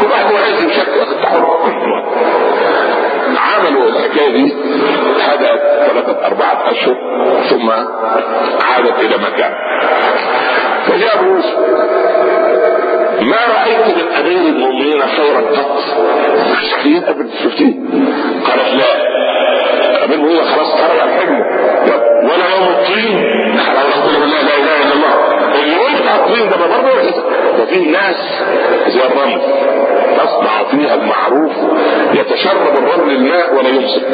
[0.01, 0.81] كل واحد عايز يمشي
[3.38, 4.55] عملوا الحكاية دي
[5.20, 6.96] هدأت ثلاثة أربعة أشهر
[7.51, 7.70] ثم
[8.64, 9.53] عادت إلى مكان.
[10.86, 11.58] فجاء يوسف
[13.22, 15.78] ما رأيت من أمير المؤمنين خيرا قط
[16.70, 17.74] شفتيه قبل شفتيه؟
[18.46, 19.10] قالت لا.
[20.04, 21.40] أمير المؤمنين خلاص ترى الحلم
[22.24, 23.18] ولا يوم الطين
[24.20, 25.14] لا لا إله إلا الله
[26.16, 27.11] الطين ده برضه.
[27.59, 28.16] ده فيه ناس
[28.88, 29.40] زي الرمل
[30.16, 31.53] تصنع فيها المعروف
[32.14, 34.07] يتشرب الرمل الماء ولا يمسك.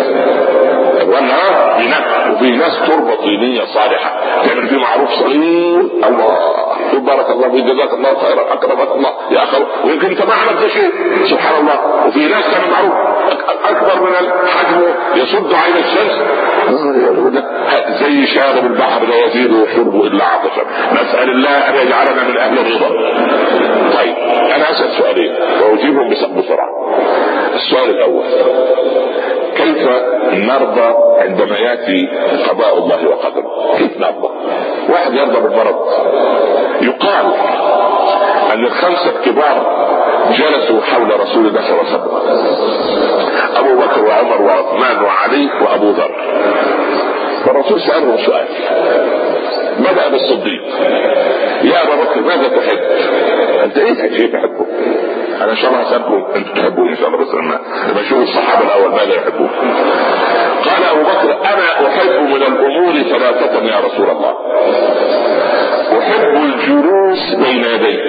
[1.07, 5.81] والنهار بنفع وفي ناس تربة طينية صالحة تعمل فيه معروف صغير.
[5.81, 6.76] الله.
[7.05, 10.91] بارك الله فيك جزاك الله خيرا أكرمك الله يا أخي ويمكن أنت ما عملت شيء.
[11.31, 12.07] سبحان الله.
[12.07, 12.95] وفي ناس تعمل معروف
[13.65, 14.83] أكبر من الحجم
[15.15, 16.17] يصد عين الشمس.
[18.01, 20.63] زي شارب البحر لا يزيد شربه إلا عطشا.
[20.93, 22.89] نسأل الله أن يجعلنا من أهل الرضا.
[23.99, 24.17] طيب
[24.55, 26.69] أنا أسأل سؤالين وأجيبهم بسرعة.
[27.55, 28.25] السؤال الأول.
[29.57, 29.89] كيف
[30.33, 32.09] نرضى عندما يأتي
[32.49, 34.29] قضاء الله وقدره؟ كيف نرضى؟
[34.89, 35.77] واحد يرضى بالمرض.
[36.81, 37.27] يقال
[38.53, 39.87] أن الخمسه الكبار
[40.31, 42.11] جلسوا حول رسول الله صلى الله عليه وسلم.
[43.57, 46.15] أبو بكر وعمر وعثمان وعلي وأبو ذر.
[47.45, 48.47] فالرسول ساله سؤال.
[49.79, 50.63] بدا بالصديق
[51.63, 52.79] يا أبا بكر ماذا تحب؟
[53.65, 54.67] أنت إيه تحبه؟
[55.47, 57.61] أنا ان شاء الله هسالكم أنتم تحبون إن شاء الله بس لما
[58.01, 59.51] نشوف الصحابة الأول ماذا يحبون
[60.65, 64.35] قال أبو بكر أنا أحب من الأمور ثلاثة يا رسول الله.
[65.99, 68.01] أحب الجلوس بين يديك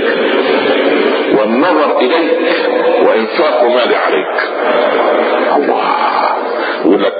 [1.39, 2.39] والنظر إليك
[3.07, 4.41] وإنفاق مالي عليك.
[5.55, 5.81] الله.
[6.85, 7.13] يقول لك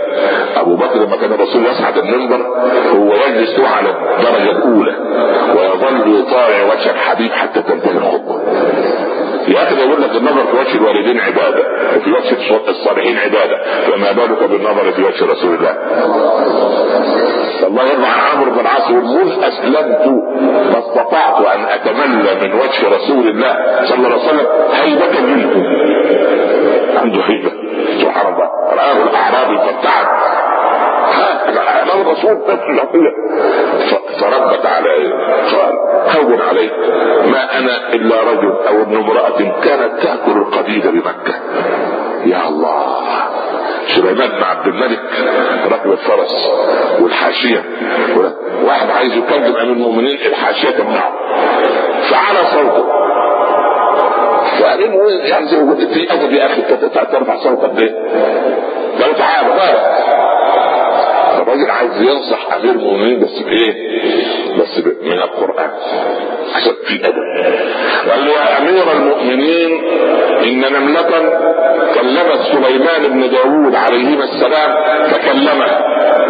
[0.57, 2.45] أبو بكر لما كان الرسول يصعد المنبر
[2.93, 4.95] هو يجلس على الدرجة الأولى
[5.55, 8.41] ويظل يطالع وجه الحبيب حتى تنتهي الخطبة.
[9.47, 11.63] يا أخي يقول لك النظر في وجه الوالدين عبادة
[11.97, 13.57] وفي وجه الصالحين عبادة
[13.87, 15.75] فما بالك بالنظر في وجه رسول الله؟
[17.67, 20.07] الله يرضى عن عمرو بن العاص يقول أسلمت
[20.71, 23.55] ما استطعت أن أتملى من وجه رسول الله
[23.85, 25.51] صلى الله عليه وسلم هيبة منه.
[27.01, 27.51] عنده هيبة.
[28.01, 28.47] سبحان الله.
[28.73, 30.07] رآه الأعرابي فابتعد
[31.49, 32.41] امام الرسول
[34.19, 35.13] فربت عليه.
[35.53, 35.73] قال
[36.17, 36.71] هون عليك.
[37.31, 41.35] ما أنا إلا رجل أو ابن امرأة كانت تأكل القديد بمكة.
[42.25, 42.97] يا الله.
[43.87, 44.99] سليمان بن عبد الملك
[45.71, 46.49] ركب الفرس
[47.01, 47.63] والحاشية.
[48.63, 51.11] واحد عايز يكلم أمير المؤمنين الحاشية تمنعه.
[52.11, 52.85] فعلى صوته.
[54.59, 54.81] فقال
[55.25, 56.61] يعني زي في أدب يا أخي
[57.11, 57.91] ترفع صوتك ليه؟
[59.01, 60.16] قال تعالى.
[61.87, 63.73] عايز ينصح أمير المؤمنين بس بإيه؟
[64.59, 65.71] بس من القرآن.
[66.55, 67.23] عشان في أدب.
[68.11, 69.71] قال له يا أمير المؤمنين
[70.43, 71.01] إن نملة
[71.95, 74.71] كلمت سليمان بن داوود عليهما السلام
[75.11, 75.81] فكلمها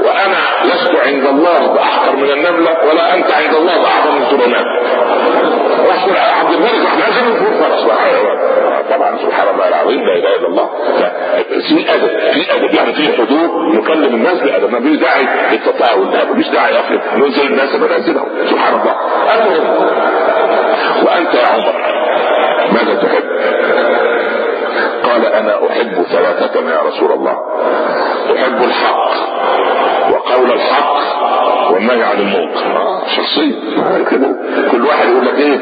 [0.05, 4.65] وأنا لست عند الله بأحقر من النملة ولا أنت عند الله بأعظم من سليمان.
[5.87, 7.87] رسول عبد الملك إحنا لازم نكون فرس
[8.89, 10.69] طبعا سبحان الله العظيم لا إله إلا الله.
[11.67, 12.73] في أدب في أدب.
[12.73, 14.71] يعني في حدود نكلم الناس بأدب.
[14.71, 16.99] ما فيش داعي للتطاول ده مفيش داعي أخي.
[17.15, 18.95] ننزل الناس منازلهم سبحان الله.
[19.33, 19.87] المهم
[21.05, 21.73] وأنت يا عمر
[22.71, 23.23] ماذا تحب؟
[25.03, 27.37] قال أنا أحب ثلاثة يا رسول الله.
[28.35, 29.07] أحب الحق
[30.11, 31.16] وقول الحق
[31.71, 33.55] والنهي عن المنكر شخصيا
[34.11, 34.35] كده
[34.71, 35.59] كل واحد يقول لك إيه؟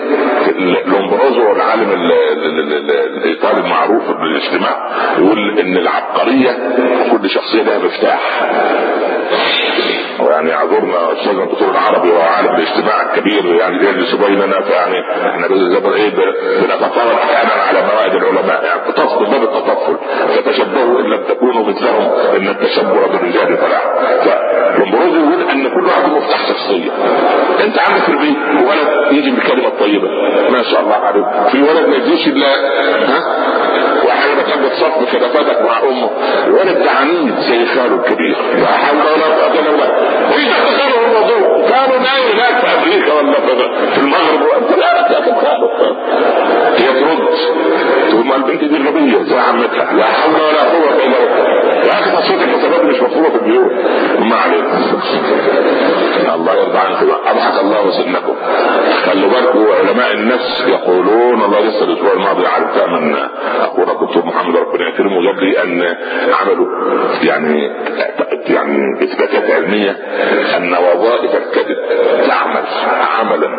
[0.85, 6.51] لومبروزو العالم الايطالي المعروف بالاجتماع يقول إن العبقرية
[7.11, 8.19] كل شخصية لها مفتاح.
[10.19, 14.95] ويعني يعذرنا أستاذنا الدكتور العربي وهو عالم الاجتماع الكبير يعني يجلس بيننا فيعني
[15.29, 16.09] إحنا إيه
[16.61, 18.63] بنتطاول أحيانا على موائد العلماء.
[18.65, 19.97] يعني تطفل باب التطفل
[20.35, 23.83] فتشبهوا إن لم تكونوا مثلهم إن التشبه بالرجال فلاح
[24.75, 26.91] فلومبروزو يقول إن كل واحد مفتاح شخصيه
[27.63, 28.37] انت عندك في البيت
[28.67, 30.07] ولد يجي بالكلمة الطيبة.
[30.49, 31.25] ما شاء الله عليك.
[31.51, 32.47] في ولد ما يجيش إلا
[33.07, 33.19] ها؟
[34.49, 36.09] كان بتصف كده فاتك مع أمه.
[36.83, 38.35] ده عنيد زي خاله الكبير.
[38.57, 39.91] لا حول ولا قوة إلا بالله.
[40.35, 41.69] إيش دخلوا الموضوع.
[41.69, 43.33] كانوا نايم هناك في أمريكا ولا
[43.93, 44.41] في المغرب.
[44.41, 45.69] وانت لا لكن خاله
[46.77, 47.27] هي ترد
[48.09, 49.23] تقول ما البنت دي غبية.
[49.23, 50.54] زي عمتها لا حول ولا
[52.25, 53.71] تصويت الحسابات مش مفروضه في البيوت
[54.19, 54.65] ما عليك
[56.35, 57.11] الله يرضى عنكم.
[57.25, 58.35] أضحك الله سنكم.
[59.05, 63.15] خلوا بالكم علماء النفس يقولون الله لسه الأسبوع الماضي عرفتها من
[63.61, 65.21] اخونا الدكتور محمد ربنا يكرمه.
[65.23, 65.95] جاب لي أن
[66.41, 66.67] عملوا
[67.23, 67.71] يعني
[68.47, 69.91] يعني إثباتات علمية
[70.57, 71.77] أن وظائف الكذب
[72.27, 72.63] تعمل
[73.19, 73.49] عملا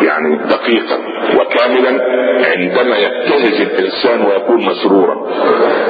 [0.00, 0.98] يعني دقيقا.
[1.36, 2.04] وكاملا
[2.56, 5.14] عندما يبتهج الإنسان ويكون مسرورا.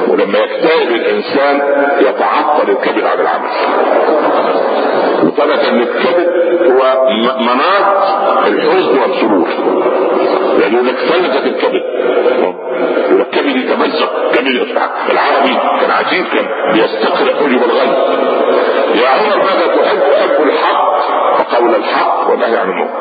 [0.07, 1.61] ولما يكتئب الإنسان
[1.99, 3.49] يتعطل الكبد عن العمل.
[5.23, 6.29] وثبت ان الكبد
[6.71, 7.07] هو
[7.39, 7.87] مناط
[8.47, 9.47] الحزن والسرور.
[10.59, 11.83] لأنه لك فلتت الكبد
[13.11, 14.67] الكبد يتمزق كبد
[15.09, 17.93] العربي كان عجيب كان بيستقر حجب الغيب.
[18.95, 21.14] يا عمر ماذا تحب؟ تحب الحق.
[21.55, 22.93] وقول الحق والنهي عن المنكر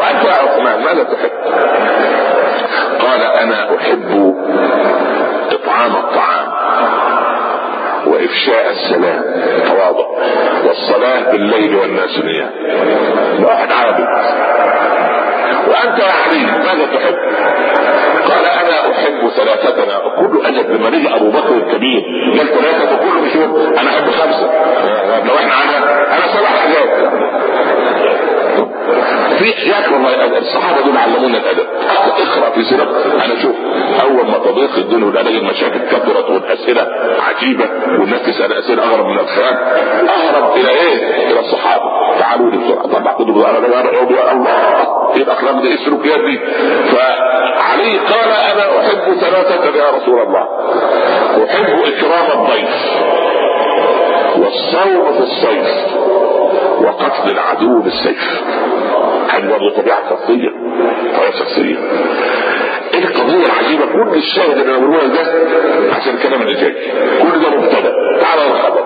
[0.00, 1.30] وأنت يا عثمان ماذا تحب؟
[3.00, 4.34] قال أنا أحب
[5.52, 6.52] إطعام الطعام
[8.06, 9.22] وإفشاء السلام.
[9.68, 10.06] تواضع
[10.66, 12.50] والصلاة بالليل والناس نيام.
[13.44, 14.06] واحد عابد
[15.68, 17.14] وأنت يا علي ماذا تحب؟
[18.30, 19.98] قال أنا أحب ثلاثتنا.
[20.18, 22.02] كل أجل لما أبو بكر الكبير.
[22.38, 23.36] قال ثلاثة كله مش
[23.80, 24.50] أنا أحب خمسة.
[25.24, 25.76] لو إحنا على
[26.06, 26.63] أنا سبع
[29.44, 31.66] حاجات في حياك والله الصحابة دول علمونا الأدب.
[32.18, 32.82] اقرأ في سيرة.
[33.24, 33.56] أنا شوف
[34.02, 36.86] أول ما تضيق الدنيا والاقي المشاكل كثرت والأسئلة
[37.28, 37.64] عجيبة
[38.00, 39.56] والناس تسال أسئلة أغرب من الخيال
[40.08, 41.84] أهرب إلى إيه؟ إلى الصحابة.
[42.20, 42.86] تعالوا لي بسرعة.
[42.86, 44.48] طبعا كتب يا الله.
[45.16, 46.38] إيه الأخلاق دي؟ السلوكيات دي
[46.92, 49.76] فعلي قال أنا أحب ثلاثة.
[49.78, 50.48] يا رسول الله.
[51.44, 52.74] أحب إكرام الضيف
[54.36, 55.68] والصوم في الصيف
[56.80, 58.40] وقتل العدو بالسيف.
[59.36, 60.50] هذه برضه طبيعة شخصية.
[61.16, 61.76] طبيعة شخصية.
[62.94, 65.20] إيه القضية العجيبة؟ كل الشاهد اللي بقوله ده
[65.96, 66.74] عشان الكلام اللي جاي.
[67.22, 67.92] كل ده مبتدأ.
[68.20, 68.80] تعالى الخبر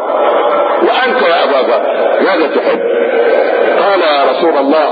[0.83, 2.81] وأنت يا أبا بكر ماذا تحب؟
[3.79, 4.89] قال يا رسول الله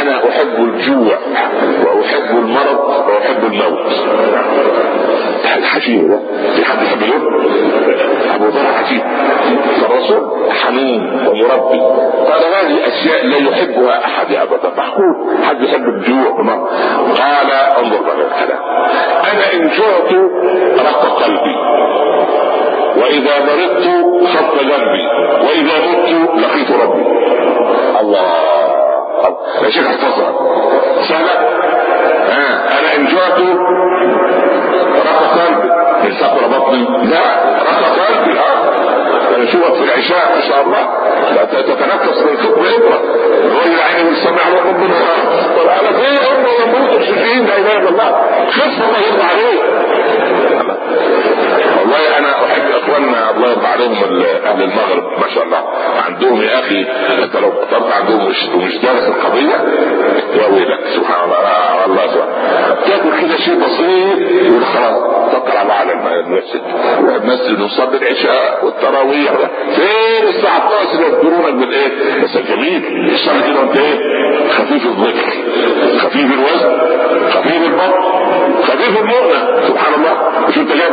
[0.00, 1.18] أنا أحب الجوع
[1.84, 3.92] وأحب المرض وأحب الموت.
[5.58, 6.18] الحجيب ده
[6.56, 7.50] في حد يحب يقول
[8.34, 9.02] أبو ذر عجيب
[9.80, 11.80] فالرسول حنين ومربي.
[12.30, 14.06] قال هذه أشياء لا يحبها
[14.42, 14.72] ابا ذر.
[14.78, 16.42] محكوم حد يحب الجوع
[17.18, 17.50] قال
[17.84, 18.62] انظر بقى الكلام.
[19.32, 20.12] أنا إن جعت
[20.86, 21.56] رق قلبي.
[22.96, 23.86] وإذا مرضت
[24.28, 25.06] خف ذنبي
[25.46, 27.04] وإذا مت لقيت ربي.
[28.00, 28.63] الله.
[29.62, 30.32] يا شيخ احفظها
[31.08, 31.32] سهلة.
[32.28, 32.78] آه.
[32.78, 33.38] أنا إن جعت
[35.06, 37.20] رق قلبي سقر بطني لا.
[37.62, 40.88] رق قلبي آه أنا اشوفك في العشاء؟ ما شاء الله.
[41.34, 43.00] لا تتنفس من كتب اقرا
[43.44, 44.94] الرجل عينه والسمع وربنا
[45.56, 48.10] طب على فين هم يموتوا الشفيين لا إله إلا الله.
[48.50, 49.60] خف الله يرضى عليه
[51.80, 53.92] والله أنا احب اخواننا الله يرضى عليهم
[54.46, 55.64] أهل المغرب ما شاء الله.
[56.06, 56.80] عندهم يا أخي
[57.24, 59.56] أنت لو فطرت عندهم مش ومش دارس القضية
[60.34, 61.36] يا ويلك سبحان الله.
[61.36, 64.62] آه الله سبحانه تأكل كده شيء بسيط يقول
[65.34, 66.62] توكل على المسجد.
[67.22, 69.32] المسجد نصلي العشاء والتراويح.
[69.76, 73.10] فين الساعة 12 يذكرونك بالإيه؟ بس جميل.
[73.12, 73.98] الصلاه كده وانت إيه؟
[74.50, 75.30] خفيف الذكر
[75.98, 76.78] خفيف الوزن
[77.30, 78.04] خفيف البطن
[78.62, 80.14] خفيف المؤنة سبحان الله.
[80.48, 80.90] مش انت جاي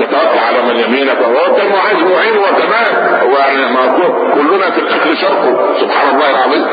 [0.00, 1.18] تتوقع على من يمينك.
[1.20, 3.64] وهو كان عايز معين وكمان هو يعني
[4.34, 5.74] كلنا في الأكل شرقه.
[5.80, 6.64] سبحان الله العظيم.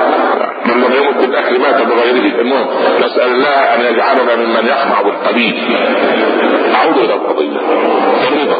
[0.65, 2.41] من لم يمت بالأكل مات بغيره.
[2.41, 2.67] المهم
[2.99, 5.55] نسأل الله أن يجعلنا ممن يخضع بالقبيل
[6.75, 7.59] اعود إلى القضية.
[8.27, 8.59] الرضا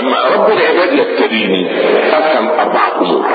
[0.00, 1.70] لما رب العباد يبتليني
[2.18, 3.26] افهم أربعة أمور.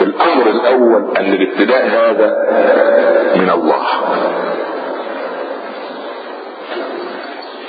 [0.00, 2.30] الأمر الأول أن الابتلاء هذا
[3.36, 3.82] من الله.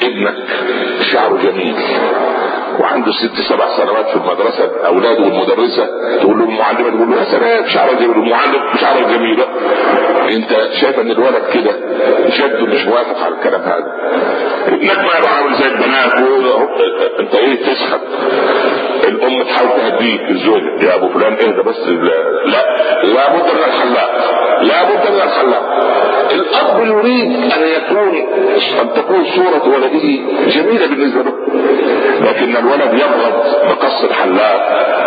[0.02, 0.36] ابنك
[1.12, 1.76] شعره جميل.
[2.80, 5.86] وعنده ست سبع سنوات في المدرسة أولاده والمدرسة.
[6.22, 9.46] تقول له المعلمه تقول له يا سلام شعرها جميل المعلم شعرها جميله
[10.30, 10.50] أنت
[10.82, 11.72] شايف إن الولد كده
[12.38, 13.92] جد مش موافق على الكلام هذا.
[14.68, 16.14] ابنك ما يبقى عامل زي البنات
[17.20, 18.00] أنت إيه تسخن
[19.08, 22.66] الأم تحاول تهديك الزوج يا أبو فلان إهدى بس لا
[23.04, 24.12] لابد من الحلاق
[24.62, 25.64] لابد من الحلاق
[26.32, 28.16] الاب يريد أن يكون
[28.82, 31.34] أن تكون صورة ولده جميلة بالنسبة له.
[32.22, 33.34] لكن الولد يبغض
[33.70, 34.62] مقص الحلاق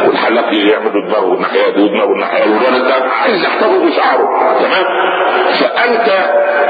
[0.06, 4.84] والحلاق يعمل دماغه الناحية دي ودماغه الناحية والولد ده عايز يحتفظ بشعره تمام؟
[5.80, 6.10] فانت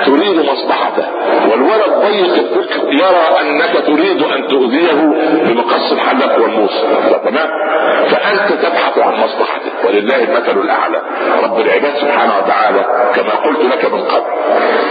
[0.07, 1.05] تريد مصلحته
[1.51, 4.93] والولد ضيق الفكر يرى أنك تريد أن تؤذيه
[5.45, 6.81] بمقص الحلاق والموس
[7.25, 7.49] تمام؟
[8.09, 11.03] فأنت تبحث عن مصلحته ولله المثل الأعلى.
[11.43, 14.31] رب العباد سبحانه وتعالى كما قلت لك من قبل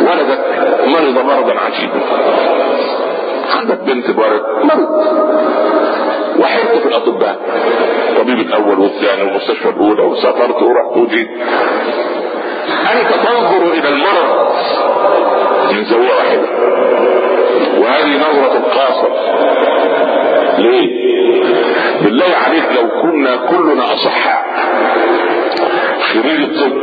[0.09, 0.39] ولدك
[0.87, 1.99] مرض مرضا عجيبا.
[3.59, 4.89] عندك بنت مرض مرض.
[6.39, 7.35] وحرت في الأطباء.
[8.09, 11.29] الطبيب الأول والثاني والمستشفى الأولى وسافرت ورحت وجيت.
[12.71, 14.49] انت تنظر إلى المرض
[15.71, 16.49] من زاويه واحدة
[17.79, 19.09] وهذه نظرة قاصر
[20.57, 21.09] ليه؟
[22.01, 24.45] بالله عليك لو كنا كلنا أصحاء.
[26.13, 26.73] خريج الطب.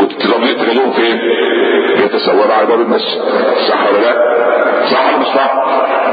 [0.00, 1.18] كنت تلاقيهم فين؟
[2.04, 3.20] يتسولوا على باب المسجد.
[3.68, 4.14] صح ولا لا؟
[4.90, 5.52] صح ولا مش صح؟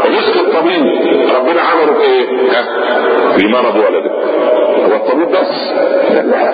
[0.05, 0.85] رزق الطبيب.
[1.35, 2.25] ربنا عمله في إيه؟
[3.37, 4.11] في مرض ولده.
[5.03, 5.71] الطبيب بس.
[6.11, 6.53] لا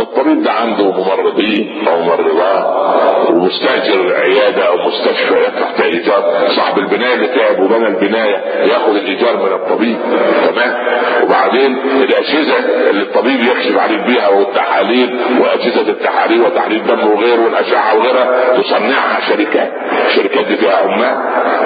[0.00, 2.82] الطبيب ده عنده ممرضين أو ممرضات
[3.30, 6.48] ومستأجر عيادة أو مستشفى تحت إيجار.
[6.56, 8.36] صاحب البناية اللي تعب وبنى البناية
[8.72, 9.98] ياخذ الإيجار من الطبيب.
[10.46, 10.74] تمام؟
[11.22, 12.58] وبعدين الأجهزة
[12.90, 19.72] اللي الطبيب يكشف عليك بيها والتحاليل وأجهزة التحاليل وتحليل دم وغيره والأشعة وغيرها تصنعها شركات.
[20.06, 21.16] الشركات دي فيها عمال.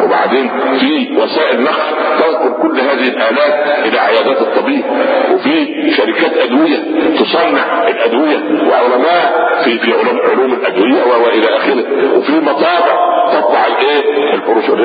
[0.04, 0.50] وبعدين
[0.80, 4.84] في وسائل نقل تنقل كل هذه الآلات إلى عيادات الطبيب.
[5.32, 5.66] وفي
[5.96, 6.78] شركات أدوية
[7.18, 12.16] تصنع الأدوية وعلماء في في علوم علوم الادويه وإلى آخره.
[12.18, 14.34] وفي مطابع تطبع الإيه؟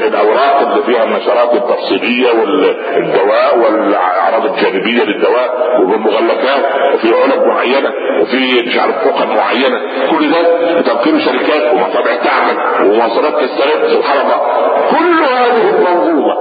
[0.07, 7.89] الأوراق اللي فيها النشرات التفصيلية والدواء والأعراض الجانبية للدواء والمغلفات وفي علب معينة.
[8.21, 9.79] وفي مش عارف فقط معينة.
[10.11, 13.87] كل ده تمكين شركات ومطابع تعمل ومواصلات تسترد.
[13.87, 14.37] سبحان الله.
[14.89, 16.33] كل هذه المنظومه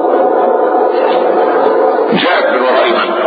[2.12, 3.19] جاءت من وراء من؟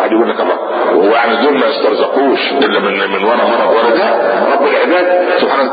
[0.00, 0.58] واحد يقول لك الله
[0.94, 4.00] وهو يعني دول ما يسترزقوش إلا من من ورا مرض ولد
[4.52, 5.72] رب العباد سبحانه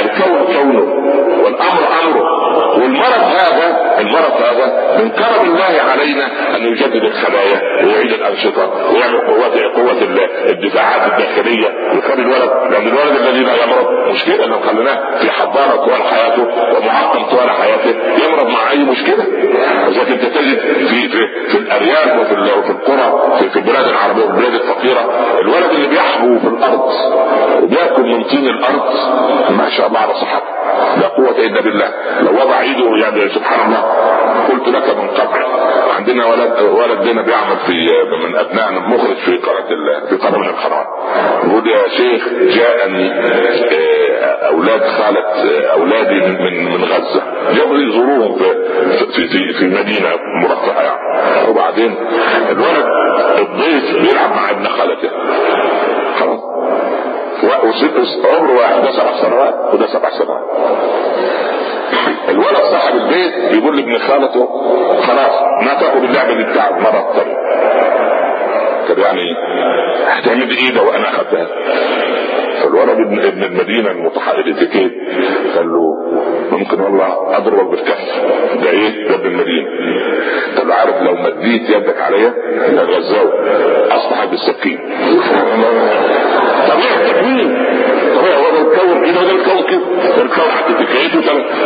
[0.00, 0.84] الكون كونه.
[1.44, 2.38] والأمر أمره.
[2.78, 9.52] والمرض هذا المرض هذا من كرم الله علينا أن يجدد الخلايا ويعيد الأنشطة ويعمل قوات
[9.76, 10.02] قوه
[10.50, 14.46] الدفاعات الداخلية ويخلي الولد لأن الولد الذي لا يمرض مشكلة.
[14.46, 16.42] لو خليناه في حضانة طوال حياته
[16.76, 17.94] ومعقم طوال حياته
[18.24, 19.24] يمرض مع أي مشكلة.
[20.18, 23.07] انت تجد في في في الأرياف وفي القرى
[23.52, 25.00] في, البلاد العربية والبلاد الفقيرة
[25.40, 26.90] الولد اللي بيحبو في الأرض
[27.62, 28.82] وبياكل من طين الأرض
[29.50, 30.48] ما شاء الله على صحته.
[31.00, 31.90] لا قوة إلا بالله.
[32.20, 33.82] لو وضع إيده يعني سبحان الله.
[34.48, 35.42] قلت لك من قبل
[35.96, 37.72] عندنا ولد ولد لنا بيعمل في
[38.26, 40.86] من ابنائنا مخرج في قناه في من القنوات
[41.44, 43.97] يقول يا شيخ جاءني آه،
[44.78, 47.22] أولاد خاله آه، أولادي من من غزة.
[47.56, 50.08] جابوا يزوروهم في في في, مدينة
[50.42, 51.94] مرفهه يعني وبعدين
[52.50, 52.86] الولد
[53.38, 55.10] الضيف بيلعب مع ابن خالته.
[56.20, 56.40] خلاص.
[58.24, 60.42] عمره واحد ده سبع سنوات وده سبع سنوات.
[62.28, 64.46] الولد صاحب البيت بيقول لابن خالته
[65.06, 67.36] خلاص ما تاخد اللعبة دي بتاعت المره الثانية
[68.88, 69.22] طب يعني
[70.06, 71.46] هتعمل إيه ده وأنا اخدتها
[72.68, 74.92] فالولد ابن ابن المدينة المتحرك الاتيكيت
[75.56, 75.94] قال له
[76.52, 78.22] ممكن والله أضربك بالكف.
[78.62, 79.68] ده إيه؟ ده ابن المدينة.
[80.56, 82.34] قال له عارف لو مديت يدك عليا
[82.68, 83.32] لغزاوي
[83.90, 84.78] اصبح بالسكين.
[86.68, 87.67] طبيعه هو
[89.12, 91.18] ده كده وده الكون كده الكون حتى تكيته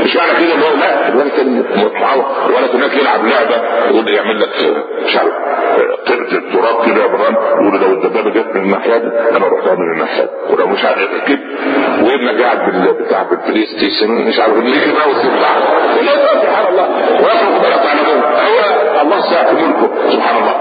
[0.05, 1.64] مش معنى كده ان هو لا الولد كان
[2.01, 3.57] معوض الولد هناك يلعب لعبة
[3.90, 4.49] يقول يعمل لك
[5.07, 5.32] مش عارف.
[6.07, 7.34] طرت التراب كده يا بران.
[7.34, 11.38] يقول لو الدبابة جت من الناحية دي أنا رحت من الناحية ولو مش عارف كده.
[12.03, 12.59] وابنك قاعد
[13.01, 15.55] بتاع بالبلاي ستيشن مش عارف اللي ماوس بتاع
[16.43, 16.88] سبحان الله.
[17.22, 18.72] ويخرج بلا تعلمون هو
[19.03, 20.55] الله سيأتي ملكه سبحان الله.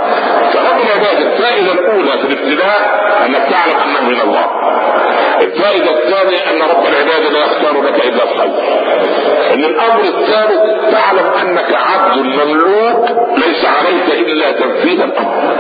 [0.53, 2.79] فربنا يبادر الفائدة الأولى في الابتلاء
[3.25, 4.45] انك تعلم أنه من الله.
[5.41, 8.53] الفائدة الثانية أن رب العباد لا يختار لك إلا الخير.
[9.53, 15.57] إن الأمر الثالث تعلم أنك عبد مملوك ليس عليك إلا تنفيذ الأمر.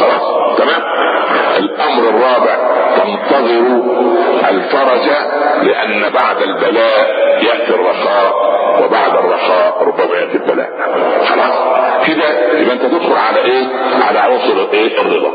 [0.00, 0.82] خلاص تمام؟
[1.58, 2.56] الأمر الرابع
[2.98, 3.82] وانتظروا
[4.50, 5.06] الفرج
[5.62, 7.06] لأن بعد البلاء
[7.42, 8.32] يأتي الرخاء
[8.82, 9.07] وبعد
[9.80, 10.70] ربما ياتي البلاء.
[11.24, 11.87] خلاص.
[12.08, 13.64] كده يبقى انت تدخل على إيه؟
[14.08, 15.30] على عنصر إيه الرضا.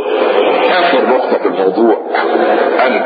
[0.79, 1.97] آخر نقطة في الموضوع
[2.87, 3.05] أنت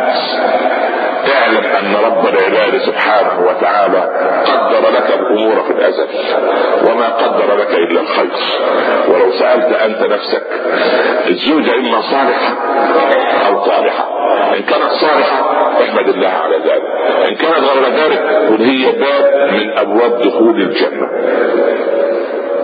[1.41, 3.99] اعلم أن رب العباد سبحانه وتعالى
[4.45, 6.07] قدر لك الأمور في الأزل
[6.89, 8.31] وما قدر لك إلا الخير.
[9.07, 10.43] ولو سألت أنت نفسك
[11.27, 12.55] الزوجة إما صالحة
[13.47, 14.07] أو طالحه
[14.57, 15.41] إن كانت صالحة
[15.83, 16.83] احمد الله على ذلك.
[17.29, 21.07] إن كانت غير ذلك قل هي باب من أبواب دخول الجنة.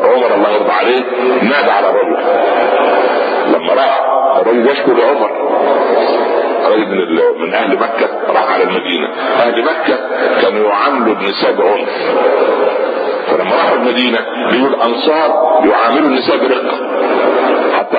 [0.03, 1.01] عمر الله يرضى عليه
[1.41, 2.17] نادى على الرجل.
[3.47, 4.01] لما راح
[4.41, 5.31] الرجل يشكو لعمر.
[6.71, 9.07] رجل من, من أهل مكة راح على المدينة.
[9.39, 9.97] أهل مكة
[10.41, 11.89] كانوا يعاملوا النساء بعنف
[13.27, 14.19] فلما راحوا المدينة
[14.51, 16.77] بيقول الانصار يعاملوا النساء برقه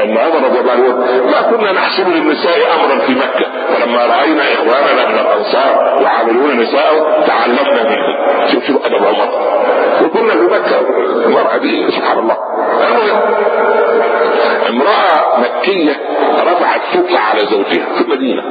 [0.02, 0.94] ان عمر رضي الله عنه
[1.30, 3.46] ما كنا نحسب للنساء أمرا في مكة.
[3.74, 8.48] فلما رأينا إخواننا من الأنصار يعاملون نساء تعلمنا منهم.
[8.52, 9.28] شوف شوف أدب عمر
[10.04, 10.80] وكنا في مكة.
[11.26, 12.36] المرأة دي سبحان الله.
[14.68, 15.96] امرأة مكية
[16.40, 18.42] رفعت صوتها على زوجها في المدينة.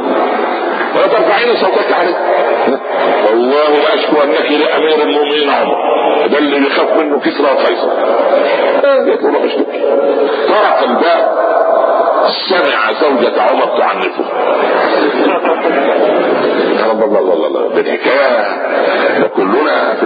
[0.95, 2.15] ولا ترفعين صوتك عليه.
[3.29, 5.75] والله لا أشكو أنك لامير المؤمنين عمر.
[6.27, 7.89] ده اللي بيخاف منه كسرى وقيصر
[9.07, 9.63] يقول له أشكو.
[10.47, 11.32] طرق الباب.
[12.49, 14.25] سمع زوجة عمر تعنفه
[16.91, 17.67] الله الله الله الله.
[17.75, 18.63] بالحكاية.
[19.36, 20.05] كلنا في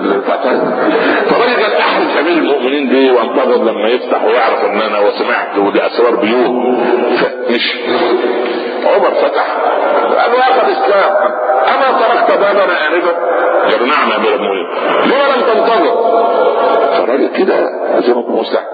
[1.29, 6.15] فالراجل قال احرج أمير المؤمنين دي وانتظر لما يفتح ويعرف إن أنا وسمعت ودي أسرار
[6.15, 6.77] بيوت.
[7.19, 7.75] فمش
[8.95, 9.45] عمر فتح.
[10.17, 11.11] قال واخذ اسلام
[11.73, 12.65] أما تركت بابنا
[13.87, 14.67] نعم يا امير المؤمنين
[15.05, 15.95] لما لم تنتظر.
[16.97, 17.57] فالراجل كده
[17.99, 18.65] زي ما مستحيل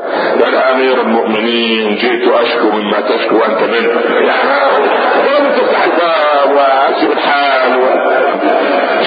[0.44, 4.02] قال أمير المؤمنين جئت أشكو مما تشكو أنت منه.
[5.28, 6.33] يا لم تفتح الباب.
[6.56, 7.84] واسيب الحال و...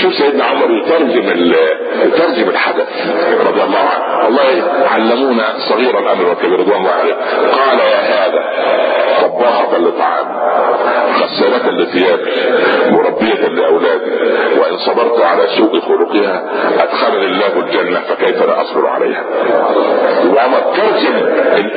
[0.03, 1.55] شوف سيدنا عمر يترجم
[2.05, 2.86] يترجم الحدث
[3.49, 4.24] رضي الله عنه.
[4.24, 7.14] والله علمونا صغيرا الامر والكبير رضوان الله عليه
[7.53, 8.40] قال يا هذا
[9.22, 10.26] طباخة لطعام
[11.22, 12.30] غسالة لثيابي
[12.90, 14.11] مربية لأولادي
[14.61, 16.42] وإن صبرت على سوء خلقها
[16.82, 19.24] أدخلني الله الجنة فكيف لا أصبر عليها؟
[20.34, 21.14] وعمر ترجم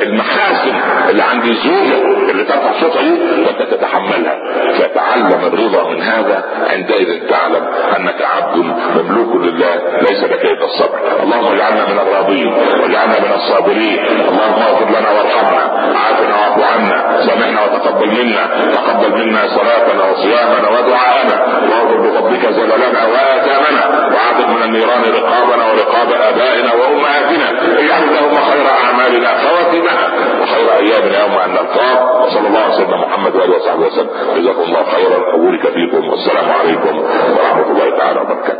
[0.02, 0.74] المحاسن
[1.10, 3.10] اللي عند الزوجة اللي ترفع صوتها دي
[3.42, 4.38] وأنت تتحملها.
[4.78, 7.64] فتعلم الرضا من هذا عندئذ تعلم
[7.96, 8.56] أنك عبد
[8.96, 10.98] مملوك لله ليس لك إلا الصبر.
[11.22, 12.46] اللهم اجعلنا من الراضين
[12.80, 13.98] واجعلنا من الصابرين.
[14.30, 15.64] اللهم اغفر لنا وارحمنا.
[16.00, 16.98] عافنا واعف عنا.
[17.26, 18.44] سامحنا وتقبل منا.
[18.74, 21.36] تقبل منا صلاتنا وصيامنا ودعاءنا.
[21.70, 23.84] واغفر بفضلك زللنا وآثامنا.
[24.12, 27.48] وعافر من النيران رقابنا ورقاب آبائنا وأمهاتنا.
[27.78, 30.06] اجعل اللهم خير أعمالنا خواتمها
[30.42, 32.00] وخير أيامنا يوم أن نلقاك.
[32.20, 34.10] وصلى الله على سيدنا محمد وآله وصحبه وسلم.
[34.36, 35.39] جزاكم الله خيرا.
[35.40, 38.58] اقولك فيكم والسلام عليكم ورحمه الله تعالى وبركاته